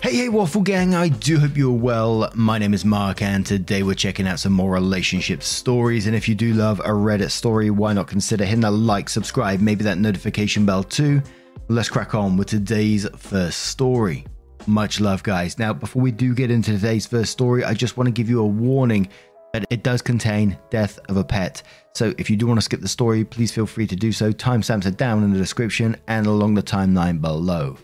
Hey, 0.00 0.14
hey, 0.14 0.28
Waffle 0.28 0.62
Gang, 0.62 0.94
I 0.94 1.08
do 1.08 1.40
hope 1.40 1.56
you're 1.56 1.72
well. 1.72 2.30
My 2.32 2.56
name 2.56 2.72
is 2.72 2.84
Mark, 2.84 3.20
and 3.20 3.44
today 3.44 3.82
we're 3.82 3.96
checking 3.96 4.28
out 4.28 4.38
some 4.38 4.52
more 4.52 4.70
relationship 4.70 5.42
stories. 5.42 6.06
And 6.06 6.14
if 6.14 6.28
you 6.28 6.36
do 6.36 6.54
love 6.54 6.78
a 6.78 6.90
Reddit 6.90 7.32
story, 7.32 7.70
why 7.70 7.94
not 7.94 8.06
consider 8.06 8.44
hitting 8.44 8.60
that 8.60 8.70
like, 8.70 9.08
subscribe, 9.08 9.60
maybe 9.60 9.82
that 9.82 9.98
notification 9.98 10.64
bell 10.64 10.84
too? 10.84 11.20
Let's 11.66 11.88
crack 11.88 12.14
on 12.14 12.36
with 12.36 12.46
today's 12.46 13.08
first 13.16 13.64
story. 13.64 14.24
Much 14.68 15.00
love, 15.00 15.24
guys. 15.24 15.58
Now, 15.58 15.72
before 15.72 16.00
we 16.00 16.12
do 16.12 16.32
get 16.32 16.52
into 16.52 16.70
today's 16.70 17.04
first 17.04 17.32
story, 17.32 17.64
I 17.64 17.74
just 17.74 17.96
want 17.96 18.06
to 18.06 18.12
give 18.12 18.30
you 18.30 18.40
a 18.40 18.46
warning 18.46 19.08
that 19.52 19.64
it 19.68 19.82
does 19.82 20.00
contain 20.00 20.56
death 20.70 21.00
of 21.08 21.16
a 21.16 21.24
pet. 21.24 21.64
So 21.94 22.14
if 22.18 22.30
you 22.30 22.36
do 22.36 22.46
want 22.46 22.58
to 22.58 22.64
skip 22.64 22.80
the 22.80 22.88
story, 22.88 23.24
please 23.24 23.50
feel 23.50 23.66
free 23.66 23.88
to 23.88 23.96
do 23.96 24.12
so. 24.12 24.30
Timestamps 24.30 24.86
are 24.86 24.92
down 24.92 25.24
in 25.24 25.32
the 25.32 25.38
description 25.38 25.96
and 26.06 26.24
along 26.24 26.54
the 26.54 26.62
timeline 26.62 27.20
below. 27.20 27.76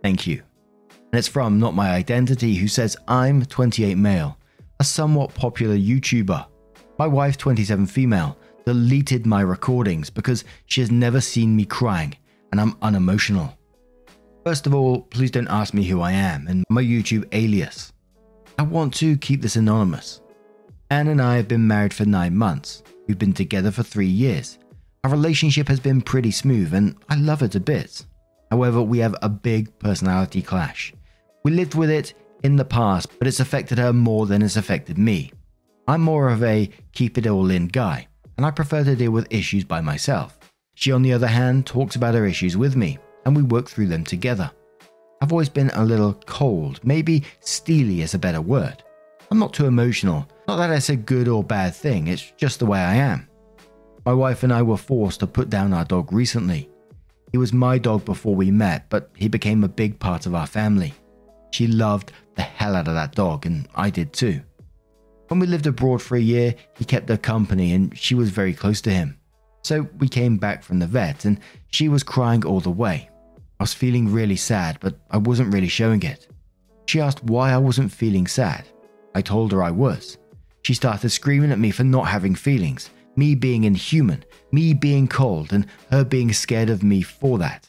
Thank 0.00 0.28
you. 0.28 0.42
And 1.12 1.18
it's 1.18 1.28
from 1.28 1.58
Not 1.58 1.74
My 1.74 1.90
Identity, 1.90 2.54
who 2.54 2.68
says, 2.68 2.96
I'm 3.08 3.44
28 3.44 3.96
male, 3.96 4.38
a 4.80 4.84
somewhat 4.84 5.34
popular 5.34 5.76
YouTuber. 5.76 6.46
My 6.98 7.06
wife, 7.06 7.36
27 7.36 7.86
female, 7.86 8.36
deleted 8.64 9.26
my 9.26 9.40
recordings 9.40 10.10
because 10.10 10.44
she 10.66 10.80
has 10.80 10.90
never 10.90 11.20
seen 11.20 11.54
me 11.54 11.64
crying 11.64 12.16
and 12.50 12.60
I'm 12.60 12.76
unemotional. 12.82 13.56
First 14.44 14.66
of 14.66 14.74
all, 14.74 15.02
please 15.02 15.30
don't 15.30 15.48
ask 15.48 15.74
me 15.74 15.84
who 15.84 16.00
I 16.00 16.12
am 16.12 16.46
and 16.48 16.64
my 16.68 16.82
YouTube 16.82 17.26
alias. 17.32 17.92
I 18.58 18.62
want 18.62 18.94
to 18.94 19.16
keep 19.18 19.42
this 19.42 19.56
anonymous. 19.56 20.20
Anne 20.90 21.08
and 21.08 21.20
I 21.20 21.36
have 21.36 21.48
been 21.48 21.66
married 21.66 21.92
for 21.92 22.04
nine 22.04 22.36
months. 22.36 22.82
We've 23.06 23.18
been 23.18 23.32
together 23.32 23.70
for 23.70 23.82
three 23.82 24.06
years. 24.06 24.58
Our 25.04 25.10
relationship 25.10 25.68
has 25.68 25.80
been 25.80 26.00
pretty 26.00 26.30
smooth 26.30 26.74
and 26.74 26.96
I 27.08 27.16
love 27.16 27.42
it 27.42 27.54
a 27.54 27.60
bit. 27.60 28.04
However, 28.50 28.82
we 28.82 28.98
have 28.98 29.16
a 29.22 29.28
big 29.28 29.76
personality 29.78 30.42
clash. 30.42 30.92
We 31.44 31.52
lived 31.52 31.74
with 31.74 31.90
it 31.90 32.14
in 32.42 32.56
the 32.56 32.64
past, 32.64 33.08
but 33.18 33.28
it's 33.28 33.40
affected 33.40 33.78
her 33.78 33.92
more 33.92 34.26
than 34.26 34.42
it's 34.42 34.56
affected 34.56 34.98
me. 34.98 35.32
I'm 35.88 36.00
more 36.00 36.28
of 36.28 36.42
a 36.42 36.70
keep 36.92 37.18
it 37.18 37.26
all 37.26 37.50
in 37.50 37.68
guy, 37.68 38.08
and 38.36 38.44
I 38.44 38.50
prefer 38.50 38.84
to 38.84 38.96
deal 38.96 39.12
with 39.12 39.32
issues 39.32 39.64
by 39.64 39.80
myself. 39.80 40.38
She, 40.74 40.92
on 40.92 41.02
the 41.02 41.12
other 41.12 41.26
hand, 41.26 41.66
talks 41.66 41.96
about 41.96 42.14
her 42.14 42.26
issues 42.26 42.56
with 42.56 42.76
me, 42.76 42.98
and 43.24 43.34
we 43.34 43.42
work 43.42 43.68
through 43.68 43.86
them 43.86 44.04
together. 44.04 44.50
I've 45.20 45.32
always 45.32 45.48
been 45.48 45.70
a 45.70 45.84
little 45.84 46.14
cold, 46.26 46.80
maybe 46.84 47.24
steely 47.40 48.02
is 48.02 48.14
a 48.14 48.18
better 48.18 48.40
word. 48.40 48.82
I'm 49.30 49.38
not 49.38 49.54
too 49.54 49.66
emotional, 49.66 50.28
not 50.46 50.56
that 50.56 50.70
it's 50.70 50.90
a 50.90 50.96
good 50.96 51.26
or 51.26 51.42
bad 51.42 51.74
thing, 51.74 52.08
it's 52.08 52.32
just 52.36 52.58
the 52.58 52.66
way 52.66 52.78
I 52.78 52.96
am. 52.96 53.28
My 54.04 54.12
wife 54.12 54.42
and 54.42 54.52
I 54.52 54.62
were 54.62 54.76
forced 54.76 55.20
to 55.20 55.26
put 55.26 55.50
down 55.50 55.72
our 55.72 55.84
dog 55.84 56.12
recently. 56.12 56.68
He 57.36 57.38
was 57.38 57.52
my 57.52 57.76
dog 57.76 58.06
before 58.06 58.34
we 58.34 58.50
met, 58.50 58.88
but 58.88 59.10
he 59.14 59.28
became 59.28 59.62
a 59.62 59.68
big 59.68 59.98
part 59.98 60.24
of 60.24 60.34
our 60.34 60.46
family. 60.46 60.94
She 61.50 61.66
loved 61.66 62.10
the 62.34 62.40
hell 62.40 62.74
out 62.74 62.88
of 62.88 62.94
that 62.94 63.14
dog, 63.14 63.44
and 63.44 63.68
I 63.74 63.90
did 63.90 64.14
too. 64.14 64.40
When 65.28 65.38
we 65.38 65.46
lived 65.46 65.66
abroad 65.66 66.00
for 66.00 66.16
a 66.16 66.28
year, 66.34 66.54
he 66.78 66.86
kept 66.86 67.10
her 67.10 67.18
company 67.18 67.74
and 67.74 67.94
she 67.94 68.14
was 68.14 68.30
very 68.30 68.54
close 68.54 68.80
to 68.80 68.90
him. 68.90 69.18
So 69.64 69.86
we 69.98 70.08
came 70.08 70.38
back 70.38 70.62
from 70.62 70.78
the 70.78 70.86
vet 70.86 71.26
and 71.26 71.38
she 71.68 71.90
was 71.90 72.02
crying 72.02 72.42
all 72.46 72.60
the 72.60 72.70
way. 72.70 73.10
I 73.60 73.64
was 73.64 73.74
feeling 73.74 74.10
really 74.10 74.36
sad, 74.36 74.78
but 74.80 74.94
I 75.10 75.18
wasn't 75.18 75.52
really 75.52 75.68
showing 75.68 76.02
it. 76.04 76.28
She 76.86 77.02
asked 77.02 77.22
why 77.24 77.52
I 77.52 77.58
wasn't 77.58 77.92
feeling 77.92 78.26
sad. 78.26 78.64
I 79.14 79.20
told 79.20 79.52
her 79.52 79.62
I 79.62 79.72
was. 79.72 80.16
She 80.62 80.72
started 80.72 81.10
screaming 81.10 81.52
at 81.52 81.58
me 81.58 81.70
for 81.70 81.84
not 81.84 82.08
having 82.08 82.34
feelings, 82.34 82.88
me 83.16 83.34
being 83.34 83.64
inhuman, 83.64 84.24
me 84.52 84.74
being 84.74 85.08
cold, 85.08 85.52
and 85.52 85.66
her 85.90 86.04
being 86.04 86.32
scared 86.32 86.70
of 86.70 86.82
me 86.82 87.02
for 87.02 87.38
that. 87.38 87.68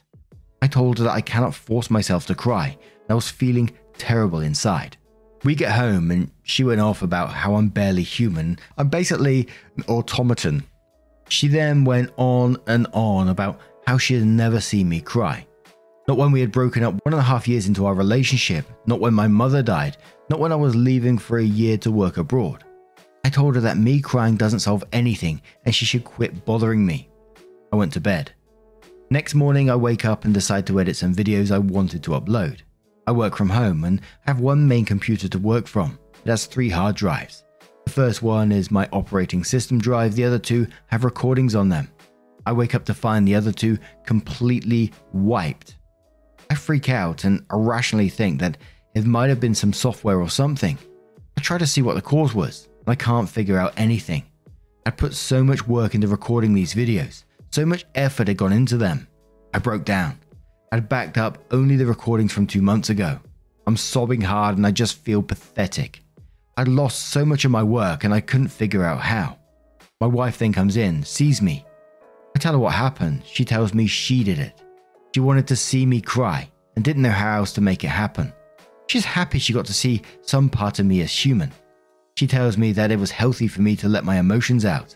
I 0.62 0.68
told 0.68 0.98
her 0.98 1.06
that 1.06 1.12
I 1.14 1.22
cannot 1.22 1.56
force 1.56 1.90
myself 1.90 2.26
to 2.28 2.36
cry, 2.36 2.68
and 2.68 3.10
I 3.10 3.14
was 3.14 3.30
feeling 3.30 3.72
terrible 3.98 4.40
inside. 4.42 4.98
We 5.44 5.56
get 5.56 5.72
home, 5.72 6.12
and 6.12 6.32
she 6.44 6.64
went 6.64 6.82
off 6.82 7.02
about 7.02 7.30
how 7.30 7.56
I'm 7.56 7.70
barely 7.70 8.04
human. 8.04 8.58
I'm 8.78 8.90
basically 8.90 9.48
an 9.78 9.84
automaton. 9.88 10.64
She 11.30 11.48
then 11.48 11.86
went 11.86 12.12
on 12.18 12.58
and 12.68 12.88
on 12.94 13.30
about 13.30 13.60
how 13.86 13.98
she 13.98 14.16
had 14.16 14.26
never 14.26 14.60
seen 14.60 14.90
me 14.90 15.00
cry. 15.00 15.46
Not 16.08 16.18
when 16.18 16.32
we 16.32 16.42
had 16.42 16.52
broken 16.52 16.84
up 16.84 16.94
one 17.04 17.14
and 17.14 17.20
a 17.20 17.22
half 17.22 17.48
years 17.48 17.68
into 17.68 17.86
our 17.86 17.94
relationship, 17.94 18.66
not 18.86 19.00
when 19.00 19.14
my 19.14 19.28
mother 19.28 19.62
died, 19.62 19.98
not 20.30 20.40
when 20.40 20.52
I 20.52 20.56
was 20.56 20.76
leaving 20.76 21.18
for 21.18 21.38
a 21.38 21.44
year 21.44 21.78
to 21.80 21.92
work 21.92 22.18
abroad. 22.18 22.64
I 23.28 23.30
told 23.30 23.56
her 23.56 23.62
that 23.62 23.76
me 23.76 24.00
crying 24.00 24.38
doesn't 24.38 24.62
solve 24.62 24.86
anything 24.94 25.42
and 25.66 25.76
she 25.76 25.84
should 25.84 26.06
quit 26.06 26.46
bothering 26.46 26.86
me. 26.86 27.10
I 27.74 27.76
went 27.76 27.92
to 27.92 28.00
bed. 28.00 28.32
Next 29.10 29.36
morning, 29.36 29.70
I 29.70 29.76
wake 29.76 30.06
up 30.06 30.24
and 30.24 30.34
decide 30.34 30.66
to 30.68 30.80
edit 30.80 30.96
some 30.96 31.14
videos 31.14 31.52
I 31.52 31.58
wanted 31.58 32.04
to 32.04 32.12
upload. 32.12 32.62
I 33.06 33.12
work 33.12 33.36
from 33.36 33.50
home 33.50 33.84
and 33.84 34.00
have 34.22 34.40
one 34.40 34.66
main 34.66 34.86
computer 34.86 35.28
to 35.28 35.40
work 35.40 35.68
from. 35.68 36.00
It 36.24 36.30
has 36.30 36.46
three 36.46 36.70
hard 36.70 36.96
drives. 36.96 37.44
The 37.84 37.92
first 37.92 38.24
one 38.24 38.54
is 38.54 38.72
my 38.72 38.88
operating 38.94 39.44
system 39.44 39.78
drive, 39.78 40.16
the 40.16 40.24
other 40.24 40.40
two 40.40 40.66
have 40.86 41.04
recordings 41.04 41.54
on 41.54 41.68
them. 41.68 41.90
I 42.46 42.54
wake 42.54 42.76
up 42.76 42.86
to 42.86 42.94
find 42.94 43.28
the 43.28 43.36
other 43.36 43.52
two 43.52 43.78
completely 44.06 44.94
wiped. 45.12 45.76
I 46.50 46.56
freak 46.56 46.88
out 46.88 47.26
and 47.26 47.46
irrationally 47.52 48.08
think 48.08 48.40
that 48.40 48.58
it 48.96 49.06
might 49.06 49.28
have 49.28 49.42
been 49.42 49.54
some 49.54 49.74
software 49.74 50.22
or 50.22 50.30
something. 50.30 50.78
I 51.38 51.42
try 51.42 51.58
to 51.58 51.68
see 51.68 51.82
what 51.82 51.96
the 51.96 52.02
cause 52.02 52.34
was, 52.34 52.70
I 52.88 52.96
can't 52.96 53.30
figure 53.30 53.58
out 53.58 53.74
anything. 53.78 54.24
I 54.86 54.92
put 54.92 55.14
so 55.14 55.44
much 55.44 55.68
work 55.68 55.94
into 55.94 56.08
recording 56.08 56.54
these 56.54 56.74
videos, 56.74 57.26
so 57.52 57.66
much 57.66 57.86
effort 57.96 58.30
had 58.30 58.38
gone 58.38 58.54
into 58.54 58.78
them. 58.78 59.08
I 59.54 59.60
broke 59.60 59.84
down. 59.84 60.18
I'd 60.72 60.88
backed 60.88 61.18
up 61.18 61.38
only 61.52 61.76
the 61.76 61.86
recordings 61.86 62.32
from 62.32 62.48
two 62.48 62.62
months 62.62 62.90
ago. 62.90 63.20
I'm 63.66 63.76
sobbing 63.76 64.22
hard 64.22 64.56
and 64.56 64.66
I 64.66 64.72
just 64.72 65.00
feel 65.00 65.22
pathetic. 65.22 66.02
I'd 66.56 66.70
lost 66.70 67.10
so 67.10 67.26
much 67.26 67.44
of 67.44 67.52
my 67.52 67.64
work 67.64 68.06
and 68.06 68.14
I 68.14 68.22
couldn't 68.22 68.48
figure 68.48 68.84
out 68.84 69.02
how. 69.02 69.38
My 70.00 70.08
wife 70.08 70.38
then 70.38 70.54
comes 70.54 70.78
in, 70.78 71.04
sees 71.04 71.42
me. 71.42 71.66
I 72.36 72.40
tell 72.40 72.54
her 72.54 72.60
what 72.60 72.74
happened. 72.74 73.24
She 73.26 73.44
tells 73.44 73.74
me 73.74 73.88
she 73.88 74.24
did 74.24 74.40
it. 74.40 74.62
She 75.14 75.20
wanted 75.20 75.48
to 75.48 75.56
see 75.56 75.86
me 75.86 76.00
cry 76.00 76.50
and 76.76 76.86
didn't 76.86 77.02
know 77.02 77.10
how 77.10 77.38
else 77.38 77.52
to 77.54 77.62
make 77.62 77.84
it 77.84 77.88
happen. 77.90 78.32
She's 78.88 79.04
happy 79.04 79.40
she 79.40 79.54
got 79.54 79.66
to 79.66 79.74
see 79.74 80.04
some 80.22 80.50
part 80.50 80.80
of 80.80 80.86
me 80.86 81.02
as 81.02 81.12
human. 81.12 81.52
She 82.18 82.26
tells 82.26 82.58
me 82.58 82.72
that 82.72 82.90
it 82.90 82.98
was 82.98 83.12
healthy 83.12 83.48
for 83.48 83.62
me 83.62 83.76
to 83.76 83.88
let 83.88 84.04
my 84.04 84.18
emotions 84.18 84.66
out. 84.66 84.96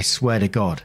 I 0.00 0.02
swear 0.02 0.38
to 0.38 0.48
God, 0.48 0.82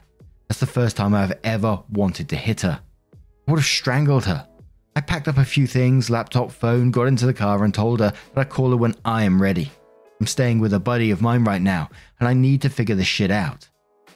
that's 0.50 0.59
the 0.59 0.66
first 0.66 0.98
time 0.98 1.16
I've 1.16 1.40
ever 1.46 1.82
wanted 1.94 2.28
to 2.28 2.36
hit 2.36 2.59
her. 2.62 2.82
I 3.14 3.52
would 3.52 3.59
have 3.59 3.66
strangled 3.66 4.26
her. 4.26 4.46
I 4.98 5.00
packed 5.00 5.30
up 5.30 5.38
a 5.38 5.46
few 5.46 5.68
things 5.68 6.09
laptop, 6.09 6.52
phone, 6.52 6.92
got 6.92 7.08
into 7.08 7.26
the 7.26 7.34
car, 7.34 7.64
and 7.64 7.74
told 7.74 8.02
her 8.02 8.12
that 8.34 8.42
I'd 8.42 8.50
call 8.50 8.72
her 8.72 8.76
when 8.76 8.96
I 9.06 9.24
am 9.24 9.42
ready. 9.42 9.72
I'm 10.20 10.28
staying 10.28 10.59
with 10.59 10.74
a 10.74 10.80
buddy 10.80 11.09
of 11.09 11.22
mine 11.22 11.46
right 11.46 11.62
now, 11.62 11.90
and 12.20 12.28
I 12.28 12.34
need 12.34 12.62
to 12.64 12.70
figure 12.70 12.96
this 12.96 13.08
shit 13.08 13.32
out. 13.32 13.70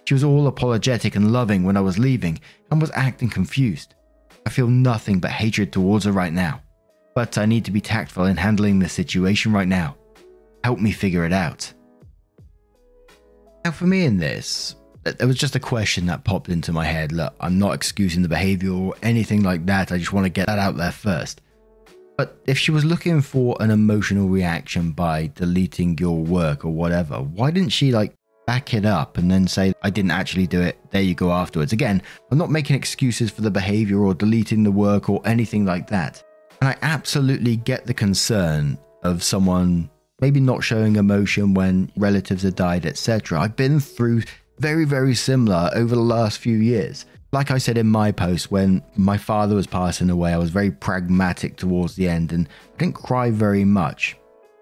She 0.04 0.14
was 0.14 0.26
all 0.26 0.48
apologetic 0.48 1.16
and 1.16 1.32
loving 1.32 1.64
when 1.64 1.78
I 1.78 1.82
was 1.82 1.98
leaving 1.98 2.38
and 2.70 2.82
was 2.82 2.92
acting 2.94 3.30
confused. 3.30 3.96
I 4.46 4.50
feel 4.50 4.68
nothing 4.68 5.19
but 5.19 5.31
hatred 5.31 5.72
towards 5.72 6.04
her 6.04 6.12
right 6.12 6.34
now. 6.34 6.62
But 7.16 7.38
I 7.38 7.46
need 7.46 7.63
to 7.63 7.72
be 7.72 7.80
tactful 7.80 8.25
in 8.25 8.36
handling 8.36 8.80
the 8.80 8.90
situation 8.90 9.54
right 9.54 9.69
now. 9.69 9.96
Help 10.65 10.79
me 10.79 10.91
figure 10.91 11.23
it 11.23 11.31
out. 11.31 11.71
Now, 13.63 13.69
for 13.69 13.85
me 13.85 14.03
in 14.03 14.17
this, 14.17 14.75
uh, 15.06 15.12
there 15.12 15.27
was 15.27 15.38
just 15.38 15.56
a 15.56 15.59
question 15.59 16.07
that 16.07 16.23
popped 16.23 16.50
into 16.50 16.73
my 16.73 16.85
head. 16.85 17.12
Look, 17.12 17.35
I'm 17.39 17.59
not 17.59 17.75
excusing 17.75 18.23
the 18.23 18.27
behavior 18.27 18.71
or 18.71 18.95
anything 19.03 19.44
like 19.44 19.67
that. 19.67 19.91
I 19.91 20.00
just 20.00 20.12
want 20.12 20.25
to 20.25 20.31
get 20.31 20.47
that 20.47 20.57
out 20.57 20.75
there 20.75 20.91
first. 20.91 21.41
But 22.17 22.41
if 22.47 22.57
she 22.57 22.71
was 22.71 22.83
looking 22.83 23.21
for 23.21 23.56
an 23.59 23.69
emotional 23.69 24.27
reaction 24.27 24.89
by 24.89 25.27
deleting 25.35 26.00
your 26.00 26.17
work 26.17 26.65
or 26.65 26.71
whatever, 26.71 27.17
why 27.17 27.51
didn't 27.51 27.69
she 27.69 27.91
like 27.91 28.15
back 28.47 28.73
it 28.73 28.85
up 28.85 29.19
and 29.19 29.29
then 29.29 29.47
say, 29.47 29.71
I 29.83 29.91
didn't 29.91 30.09
actually 30.09 30.47
do 30.47 30.62
it. 30.62 30.79
There 30.89 31.03
you 31.03 31.13
go 31.13 31.31
afterwards. 31.31 31.73
Again, 31.73 32.01
I'm 32.31 32.39
not 32.39 32.50
making 32.50 32.75
excuses 32.75 33.29
for 33.29 33.41
the 33.41 33.51
behavior 33.51 34.00
or 34.00 34.15
deleting 34.15 34.63
the 34.63 34.71
work 34.71 35.12
or 35.12 35.21
anything 35.25 35.63
like 35.63 35.85
that. 35.89 36.23
And 36.59 36.69
I 36.69 36.75
absolutely 36.81 37.56
get 37.56 37.85
the 37.85 37.94
concern 37.94 38.79
of 39.03 39.21
someone 39.21 39.91
maybe 40.21 40.39
not 40.39 40.63
showing 40.63 40.95
emotion 40.95 41.53
when 41.53 41.91
relatives 41.97 42.44
have 42.44 42.56
died, 42.56 42.85
etc. 42.85 43.39
I've 43.39 43.56
been 43.56 43.79
through 43.79 44.23
very, 44.59 44.85
very 44.85 45.15
similar 45.15 45.69
over 45.73 45.95
the 45.95 46.01
last 46.01 46.39
few 46.39 46.57
years. 46.57 47.06
like 47.31 47.51
I 47.51 47.57
said 47.57 47.77
in 47.77 47.88
my 47.88 48.13
post, 48.13 48.50
when 48.50 48.81
my 48.95 49.17
father 49.17 49.56
was 49.56 49.67
passing 49.67 50.09
away, 50.09 50.31
I 50.33 50.38
was 50.38 50.51
very 50.51 50.71
pragmatic 50.71 51.57
towards 51.57 51.95
the 51.95 52.07
end 52.07 52.31
and 52.31 52.47
I 52.47 52.77
didn't 52.77 52.95
cry 52.95 53.29
very 53.29 53.65
much. 53.65 54.15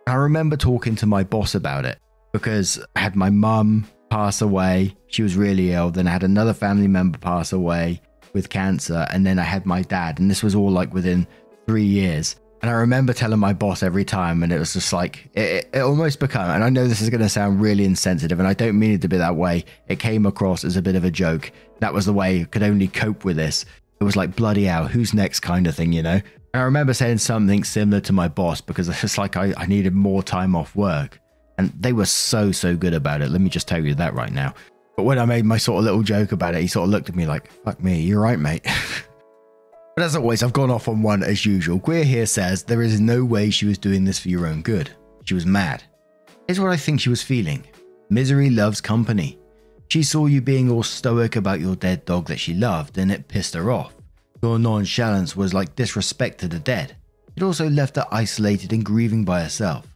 I 0.07 0.15
remember 0.15 0.57
talking 0.57 0.95
to 0.95 1.05
my 1.05 1.23
boss 1.23 1.53
about 1.53 1.85
it 1.85 1.99
because 2.31 2.83
I 2.95 3.01
had 3.01 3.15
my 3.15 3.29
mum 3.29 3.87
pass 4.09 4.41
away. 4.41 4.95
She 5.07 5.23
was 5.23 5.37
really 5.37 5.71
ill. 5.71 5.91
Then 5.91 6.07
I 6.07 6.11
had 6.11 6.23
another 6.23 6.53
family 6.53 6.87
member 6.87 7.17
pass 7.17 7.53
away 7.53 8.01
with 8.33 8.49
cancer. 8.49 9.07
And 9.11 9.25
then 9.25 9.39
I 9.39 9.43
had 9.43 9.65
my 9.65 9.81
dad. 9.81 10.19
And 10.19 10.29
this 10.29 10.43
was 10.43 10.55
all 10.55 10.71
like 10.71 10.93
within 10.93 11.25
three 11.67 11.85
years. 11.85 12.35
And 12.63 12.69
I 12.69 12.75
remember 12.75 13.11
telling 13.11 13.39
my 13.39 13.51
boss 13.51 13.83
every 13.83 14.05
time, 14.05 14.41
and 14.41 14.53
it 14.53 14.57
was 14.57 14.71
just 14.71 14.93
like, 14.93 15.29
it, 15.33 15.69
it 15.73 15.81
almost 15.81 16.21
became, 16.21 16.43
and 16.43 16.63
I 16.63 16.69
know 16.69 16.87
this 16.87 17.01
is 17.01 17.09
going 17.09 17.19
to 17.19 17.27
sound 17.27 17.59
really 17.59 17.83
insensitive, 17.83 18.39
and 18.39 18.47
I 18.47 18.53
don't 18.53 18.79
mean 18.79 18.91
it 18.91 19.01
to 19.01 19.09
be 19.09 19.17
that 19.17 19.35
way. 19.35 19.65
It 19.89 19.99
came 19.99 20.25
across 20.25 20.63
as 20.63 20.77
a 20.77 20.81
bit 20.81 20.95
of 20.95 21.03
a 21.03 21.11
joke. 21.11 21.51
That 21.79 21.93
was 21.93 22.05
the 22.05 22.13
way 22.13 22.39
I 22.39 22.43
could 22.45 22.63
only 22.63 22.87
cope 22.87 23.25
with 23.25 23.35
this. 23.35 23.65
It 23.99 24.05
was 24.05 24.15
like, 24.15 24.37
bloody 24.37 24.63
hell, 24.63 24.87
who's 24.87 25.13
next 25.13 25.41
kind 25.41 25.67
of 25.67 25.75
thing, 25.75 25.91
you 25.91 26.03
know? 26.03 26.21
And 26.53 26.61
I 26.61 26.61
remember 26.61 26.93
saying 26.93 27.17
something 27.17 27.65
similar 27.65 27.99
to 27.99 28.13
my 28.13 28.29
boss 28.29 28.61
because 28.61 28.87
it's 28.87 29.17
like 29.17 29.35
I, 29.35 29.53
I 29.57 29.65
needed 29.65 29.93
more 29.93 30.23
time 30.23 30.55
off 30.55 30.73
work. 30.73 31.19
And 31.57 31.69
they 31.77 31.91
were 31.91 32.05
so, 32.05 32.53
so 32.53 32.77
good 32.77 32.93
about 32.93 33.21
it. 33.21 33.29
Let 33.29 33.41
me 33.41 33.49
just 33.49 33.67
tell 33.67 33.83
you 33.83 33.93
that 33.95 34.13
right 34.13 34.31
now. 34.31 34.53
But 34.95 35.03
when 35.03 35.19
I 35.19 35.25
made 35.25 35.43
my 35.43 35.57
sort 35.57 35.79
of 35.79 35.83
little 35.83 36.01
joke 36.01 36.31
about 36.31 36.55
it, 36.55 36.61
he 36.61 36.67
sort 36.67 36.85
of 36.85 36.91
looked 36.91 37.09
at 37.09 37.15
me 37.15 37.25
like, 37.25 37.51
fuck 37.65 37.83
me, 37.83 37.99
you're 37.99 38.21
right, 38.21 38.39
mate. 38.39 38.65
But 39.95 40.05
as 40.05 40.15
always, 40.15 40.41
I've 40.41 40.53
gone 40.53 40.71
off 40.71 40.87
on 40.87 41.03
one 41.03 41.21
as 41.21 41.45
usual. 41.45 41.79
Queer 41.79 42.03
here 42.03 42.25
says 42.25 42.63
there 42.63 42.81
is 42.81 42.99
no 42.99 43.23
way 43.23 43.49
she 43.49 43.67
was 43.67 43.77
doing 43.77 44.03
this 44.03 44.17
for 44.17 44.29
your 44.29 44.47
own 44.47 44.63
good. 44.63 44.89
She 45.25 45.35
was 45.35 45.45
mad. 45.45 45.83
Here's 46.47 46.59
what 46.59 46.71
I 46.71 46.77
think 46.77 46.99
she 46.99 47.09
was 47.09 47.21
feeling 47.21 47.63
misery 48.09 48.49
loves 48.49 48.81
company. 48.81 49.37
She 49.89 50.01
saw 50.01 50.25
you 50.25 50.41
being 50.41 50.71
all 50.71 50.81
stoic 50.81 51.35
about 51.35 51.59
your 51.59 51.75
dead 51.75 52.05
dog 52.05 52.25
that 52.27 52.39
she 52.39 52.55
loved, 52.55 52.97
and 52.97 53.11
it 53.11 53.27
pissed 53.27 53.53
her 53.53 53.71
off. 53.71 53.93
Your 54.41 54.57
nonchalance 54.57 55.35
was 55.35 55.53
like 55.53 55.75
disrespect 55.75 56.39
to 56.39 56.47
the 56.47 56.59
dead. 56.59 56.95
It 57.35 57.43
also 57.43 57.69
left 57.69 57.95
her 57.97 58.07
isolated 58.11 58.73
and 58.73 58.83
grieving 58.83 59.23
by 59.23 59.41
herself. 59.41 59.87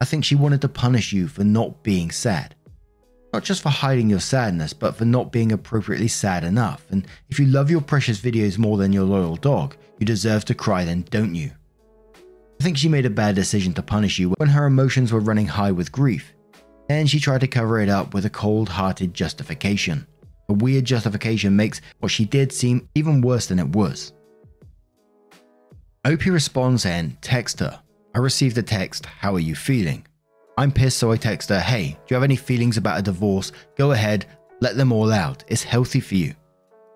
I 0.00 0.04
think 0.04 0.24
she 0.24 0.34
wanted 0.34 0.60
to 0.62 0.68
punish 0.68 1.12
you 1.12 1.28
for 1.28 1.44
not 1.44 1.84
being 1.84 2.10
sad. 2.10 2.55
Not 3.36 3.44
just 3.44 3.60
for 3.60 3.68
hiding 3.68 4.08
your 4.08 4.20
sadness, 4.20 4.72
but 4.72 4.96
for 4.96 5.04
not 5.04 5.30
being 5.30 5.52
appropriately 5.52 6.08
sad 6.08 6.42
enough. 6.42 6.86
And 6.88 7.06
if 7.28 7.38
you 7.38 7.44
love 7.44 7.70
your 7.70 7.82
precious 7.82 8.18
videos 8.18 8.56
more 8.56 8.78
than 8.78 8.94
your 8.94 9.04
loyal 9.04 9.36
dog, 9.36 9.76
you 9.98 10.06
deserve 10.06 10.46
to 10.46 10.54
cry 10.54 10.86
then, 10.86 11.04
don't 11.10 11.34
you? 11.34 11.50
I 12.58 12.64
think 12.64 12.78
she 12.78 12.88
made 12.88 13.04
a 13.04 13.10
bad 13.10 13.34
decision 13.34 13.74
to 13.74 13.82
punish 13.82 14.18
you 14.18 14.30
when 14.38 14.48
her 14.48 14.64
emotions 14.64 15.12
were 15.12 15.20
running 15.20 15.44
high 15.46 15.70
with 15.70 15.92
grief, 15.92 16.32
and 16.88 17.10
she 17.10 17.20
tried 17.20 17.42
to 17.42 17.46
cover 17.46 17.78
it 17.78 17.90
up 17.90 18.14
with 18.14 18.24
a 18.24 18.30
cold 18.30 18.70
hearted 18.70 19.12
justification. 19.12 20.06
A 20.48 20.54
weird 20.54 20.86
justification 20.86 21.54
makes 21.54 21.82
what 21.98 22.12
she 22.12 22.24
did 22.24 22.50
seem 22.50 22.88
even 22.94 23.20
worse 23.20 23.48
than 23.48 23.58
it 23.58 23.68
was. 23.68 24.14
Opie 26.06 26.30
responds 26.30 26.86
and 26.86 27.20
text 27.20 27.60
her. 27.60 27.82
I 28.14 28.18
received 28.18 28.56
a 28.56 28.62
text, 28.62 29.04
How 29.04 29.34
are 29.34 29.40
you 29.40 29.54
feeling? 29.54 30.05
I'm 30.58 30.72
pissed, 30.72 30.98
so 30.98 31.12
I 31.12 31.16
text 31.16 31.50
her, 31.50 31.60
Hey, 31.60 31.90
do 31.90 31.96
you 32.08 32.14
have 32.14 32.22
any 32.22 32.36
feelings 32.36 32.78
about 32.78 32.98
a 32.98 33.02
divorce? 33.02 33.52
Go 33.76 33.92
ahead, 33.92 34.26
let 34.60 34.76
them 34.76 34.92
all 34.92 35.12
out. 35.12 35.44
It's 35.48 35.62
healthy 35.62 36.00
for 36.00 36.14
you. 36.14 36.34